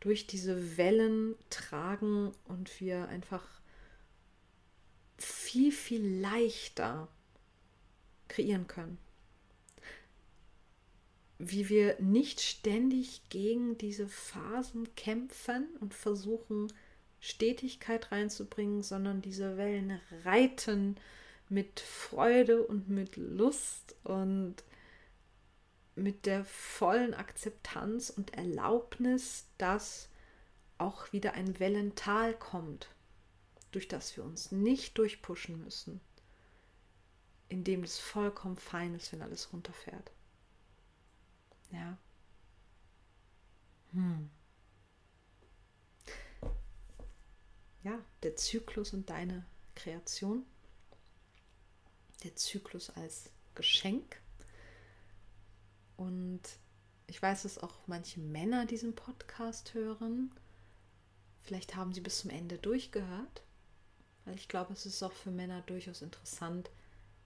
durch 0.00 0.26
diese 0.26 0.76
Wellen 0.78 1.34
tragen 1.50 2.32
und 2.44 2.80
wir 2.80 3.08
einfach 3.08 3.44
viel, 5.18 5.72
viel 5.72 6.20
leichter 6.20 7.08
kreieren 8.32 8.66
können. 8.66 8.98
Wie 11.38 11.68
wir 11.68 12.00
nicht 12.00 12.40
ständig 12.40 13.28
gegen 13.28 13.76
diese 13.76 14.08
Phasen 14.08 14.94
kämpfen 14.94 15.66
und 15.80 15.92
versuchen, 15.92 16.72
Stetigkeit 17.20 18.10
reinzubringen, 18.10 18.82
sondern 18.82 19.22
diese 19.22 19.56
Wellen 19.56 20.00
reiten 20.24 20.96
mit 21.48 21.80
Freude 21.80 22.66
und 22.66 22.88
mit 22.88 23.16
Lust 23.16 23.94
und 24.04 24.56
mit 25.94 26.26
der 26.26 26.44
vollen 26.44 27.14
Akzeptanz 27.14 28.10
und 28.10 28.34
Erlaubnis, 28.34 29.46
dass 29.58 30.08
auch 30.78 31.12
wieder 31.12 31.34
ein 31.34 31.60
Wellental 31.60 32.34
kommt, 32.34 32.88
durch 33.72 33.88
das 33.88 34.16
wir 34.16 34.24
uns 34.24 34.50
nicht 34.50 34.96
durchpushen 34.98 35.62
müssen, 35.62 36.00
indem 37.52 37.82
es 37.82 37.98
vollkommen 37.98 38.56
fein 38.56 38.94
ist, 38.94 39.12
wenn 39.12 39.20
alles 39.20 39.52
runterfährt. 39.52 40.10
Ja. 41.70 41.98
Hm. 43.92 44.30
Ja, 47.82 47.98
der 48.22 48.36
Zyklus 48.36 48.94
und 48.94 49.10
deine 49.10 49.44
Kreation. 49.74 50.46
Der 52.24 52.34
Zyklus 52.36 52.88
als 52.90 53.30
Geschenk 53.54 54.22
und 55.98 56.40
ich 57.06 57.20
weiß, 57.20 57.42
dass 57.42 57.58
auch 57.58 57.74
manche 57.86 58.20
Männer 58.20 58.64
diesen 58.64 58.94
Podcast 58.94 59.74
hören. 59.74 60.30
Vielleicht 61.42 61.76
haben 61.76 61.92
sie 61.92 62.00
bis 62.00 62.20
zum 62.20 62.30
Ende 62.30 62.56
durchgehört, 62.56 63.42
weil 64.24 64.36
ich 64.36 64.48
glaube, 64.48 64.72
es 64.72 64.86
ist 64.86 65.02
auch 65.02 65.12
für 65.12 65.30
Männer 65.30 65.60
durchaus 65.62 66.00
interessant, 66.00 66.70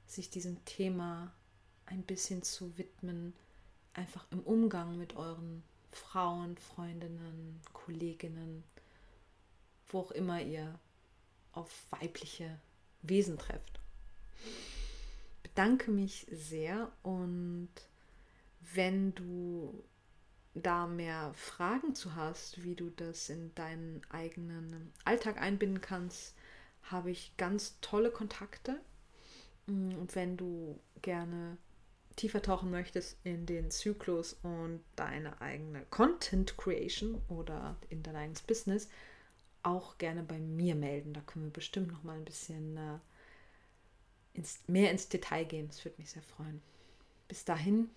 sich 0.07 0.30
diesem 0.30 0.64
Thema 0.64 1.32
ein 1.86 2.02
bisschen 2.02 2.42
zu 2.42 2.76
widmen, 2.78 3.34
einfach 3.94 4.26
im 4.30 4.40
Umgang 4.40 4.96
mit 4.98 5.16
euren 5.16 5.62
Frauen, 5.92 6.57
Freundinnen, 6.59 7.61
Kolleginnen, 7.72 8.64
wo 9.88 10.00
auch 10.00 10.11
immer 10.11 10.40
ihr 10.42 10.78
auf 11.52 11.86
weibliche 11.90 12.59
Wesen 13.02 13.38
trefft. 13.38 13.80
Bedanke 15.42 15.90
mich 15.90 16.26
sehr 16.30 16.92
und 17.02 17.70
wenn 18.74 19.14
du 19.14 19.82
da 20.54 20.86
mehr 20.86 21.32
Fragen 21.34 21.94
zu 21.94 22.14
hast, 22.14 22.62
wie 22.62 22.74
du 22.74 22.90
das 22.90 23.28
in 23.28 23.54
deinen 23.54 24.02
eigenen 24.11 24.92
Alltag 25.04 25.40
einbinden 25.40 25.80
kannst, 25.80 26.34
habe 26.82 27.11
ich 27.11 27.36
ganz 27.36 27.78
tolle 27.80 28.11
Kontakte. 28.11 28.80
Mm, 29.67 29.95
und 29.99 30.14
wenn 30.14 30.37
du 30.37 30.79
gerne 31.03 31.57
tiefer 32.17 32.41
tauchen 32.41 32.71
möchtest 32.71 33.19
in 33.25 33.47
den 33.47 33.71
Zyklus 33.71 34.37
und 34.43 34.81
deine 34.97 35.41
eigene 35.41 35.85
Content 35.91 36.57
Creation 36.57 37.21
oder 37.29 37.77
in 37.91 38.03
dein 38.03 38.17
eigenes 38.17 38.43
Business, 38.43 38.89
auch 39.62 39.99
gerne 39.99 40.23
bei 40.23 40.39
mir 40.39 40.75
melden. 40.75 41.12
Da 41.12 41.21
können 41.21 41.47
wir 41.47 41.53
bestimmt 41.53 41.89
noch 41.89 42.03
mal 42.05 42.17
ein 42.17 42.25
bisschen 42.25 42.77
äh, 42.77 42.99
ins, 44.35 44.61
mehr 44.67 44.91
ins 44.91 45.09
Detail 45.09 45.45
gehen. 45.45 45.69
Das 45.69 45.85
würde 45.85 45.99
mich 45.99 46.11
sehr 46.11 46.23
freuen. 46.23 46.62
Bis 47.29 47.45
dahin 47.45 47.91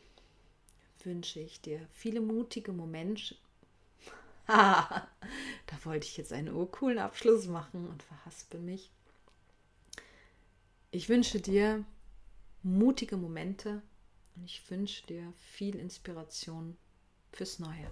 wünsche 1.04 1.40
ich 1.40 1.62
dir 1.62 1.88
viele 1.94 2.20
mutige 2.20 2.74
Momente. 2.74 3.36
da 4.48 5.08
wollte 5.84 6.08
ich 6.08 6.18
jetzt 6.18 6.34
einen 6.34 6.54
urcoolen 6.54 6.98
Abschluss 6.98 7.48
machen 7.48 7.88
und 7.88 8.04
verhaspel 8.04 8.60
mich. 8.60 8.92
Ich 10.92 11.08
wünsche 11.08 11.40
dir 11.40 11.86
mutige 12.64 13.16
Momente 13.16 13.84
und 14.36 14.44
ich 14.44 14.68
wünsche 14.72 15.06
dir 15.06 15.32
viel 15.36 15.76
Inspiration 15.76 16.78
fürs 17.32 17.60
Neue. 17.60 17.92